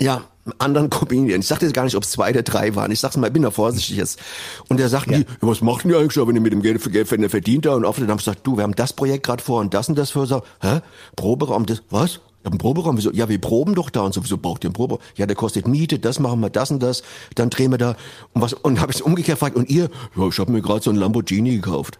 ja, 0.00 0.22
anderen 0.58 0.90
Comedian. 0.90 1.40
Ich 1.40 1.46
sagte 1.46 1.66
jetzt 1.66 1.74
gar 1.74 1.84
nicht, 1.84 1.96
ob 1.96 2.02
es 2.02 2.10
zwei 2.10 2.30
oder 2.30 2.42
drei 2.42 2.74
waren. 2.74 2.90
Ich 2.90 3.00
sag's 3.00 3.16
mal, 3.16 3.28
ich 3.28 3.32
bin 3.32 3.42
da 3.42 3.50
vorsichtig 3.50 3.96
jetzt. 3.96 4.20
Und 4.68 4.78
der 4.78 4.88
sagt 4.88 5.10
ja. 5.10 5.18
die, 5.18 5.26
was 5.40 5.60
macht 5.60 5.84
denn 5.84 5.90
ihr 5.90 5.98
eigentlich, 5.98 6.26
wenn 6.26 6.34
ihr 6.34 6.40
mit 6.40 6.52
dem 6.52 6.62
Geld 6.62 6.80
für 6.80 6.90
Geld 6.90 7.08
verdient 7.08 7.66
da? 7.66 7.74
Und 7.74 7.84
auf 7.84 7.98
dann 7.98 8.08
haben 8.08 8.18
gesagt, 8.18 8.46
du, 8.46 8.56
wir 8.56 8.62
haben 8.62 8.74
das 8.74 8.92
Projekt 8.92 9.26
gerade 9.26 9.42
vor 9.42 9.60
und 9.60 9.74
das 9.74 9.88
und 9.88 9.96
das 9.96 10.10
für. 10.10 10.26
So, 10.26 10.42
hä? 10.60 10.80
Proberaum, 11.16 11.66
das, 11.66 11.82
was? 11.90 12.20
Hab 12.44 12.52
einen 12.52 12.58
Proberaum. 12.58 12.96
Wieso? 12.96 13.12
Ja, 13.12 13.28
wir 13.28 13.40
proben 13.40 13.74
doch 13.74 13.90
da 13.90 14.00
und 14.00 14.14
so. 14.14 14.22
Wieso 14.22 14.38
braucht 14.38 14.64
ihr 14.64 14.68
einen 14.68 14.74
Proberaum? 14.74 15.02
Ja, 15.16 15.26
der 15.26 15.36
kostet 15.36 15.66
Miete, 15.66 15.98
das 15.98 16.18
machen 16.18 16.40
wir, 16.40 16.50
das 16.50 16.70
und 16.70 16.82
das. 16.82 17.02
Dann 17.34 17.50
drehen 17.50 17.70
wir 17.70 17.78
da. 17.78 17.96
Und 18.32 18.42
was, 18.42 18.52
und 18.54 18.80
habe 18.80 18.92
ich 18.92 19.02
umgekehrt 19.02 19.38
gefragt, 19.38 19.56
und 19.56 19.68
ihr? 19.68 19.90
Ja, 20.16 20.28
ich 20.28 20.38
habe 20.38 20.52
mir 20.52 20.62
gerade 20.62 20.82
so 20.82 20.90
einen 20.90 20.98
Lamborghini 20.98 21.56
gekauft 21.56 21.98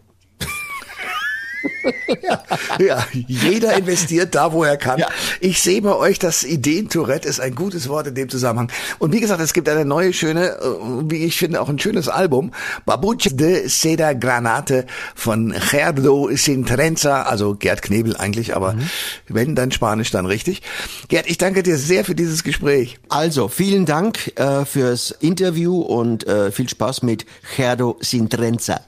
ja, 2.22 2.44
ja, 2.78 3.06
jeder 3.12 3.76
investiert 3.76 4.34
da, 4.34 4.52
wo 4.52 4.64
er 4.64 4.76
kann. 4.76 4.98
Ja. 4.98 5.08
Ich 5.40 5.60
sehe 5.62 5.82
bei 5.82 5.94
euch, 5.94 6.18
das 6.18 6.44
Ideen-Tourette 6.44 7.28
ist 7.28 7.40
ein 7.40 7.54
gutes 7.54 7.88
Wort 7.88 8.06
in 8.06 8.14
dem 8.14 8.28
Zusammenhang. 8.28 8.70
Und 8.98 9.12
wie 9.12 9.20
gesagt, 9.20 9.40
es 9.40 9.52
gibt 9.52 9.68
eine 9.68 9.84
neue, 9.84 10.12
schöne, 10.12 10.58
äh, 10.58 11.10
wie 11.10 11.24
ich 11.24 11.36
finde, 11.36 11.60
auch 11.60 11.68
ein 11.68 11.78
schönes 11.78 12.08
Album. 12.08 12.52
Babuche 12.84 13.34
de 13.34 13.68
Seda 13.68 14.12
Granate 14.12 14.86
von 15.14 15.54
Gerdo 15.70 16.30
Sintrenza, 16.34 17.22
also 17.22 17.54
Gerd 17.54 17.82
Knebel 17.82 18.16
eigentlich, 18.16 18.54
aber 18.56 18.74
mhm. 18.74 18.90
wenn 19.28 19.54
dann 19.54 19.72
Spanisch, 19.72 20.10
dann 20.10 20.26
richtig. 20.26 20.62
Gerd, 21.08 21.26
ich 21.28 21.38
danke 21.38 21.62
dir 21.62 21.76
sehr 21.76 22.04
für 22.04 22.14
dieses 22.14 22.44
Gespräch. 22.44 22.98
Also, 23.08 23.48
vielen 23.48 23.86
Dank 23.86 24.32
äh, 24.36 24.64
fürs 24.64 25.10
Interview 25.20 25.80
und 25.80 26.26
äh, 26.26 26.50
viel 26.50 26.68
Spaß 26.68 27.02
mit 27.02 27.26
Gerdo 27.56 27.96
Sintrenza. 28.00 28.87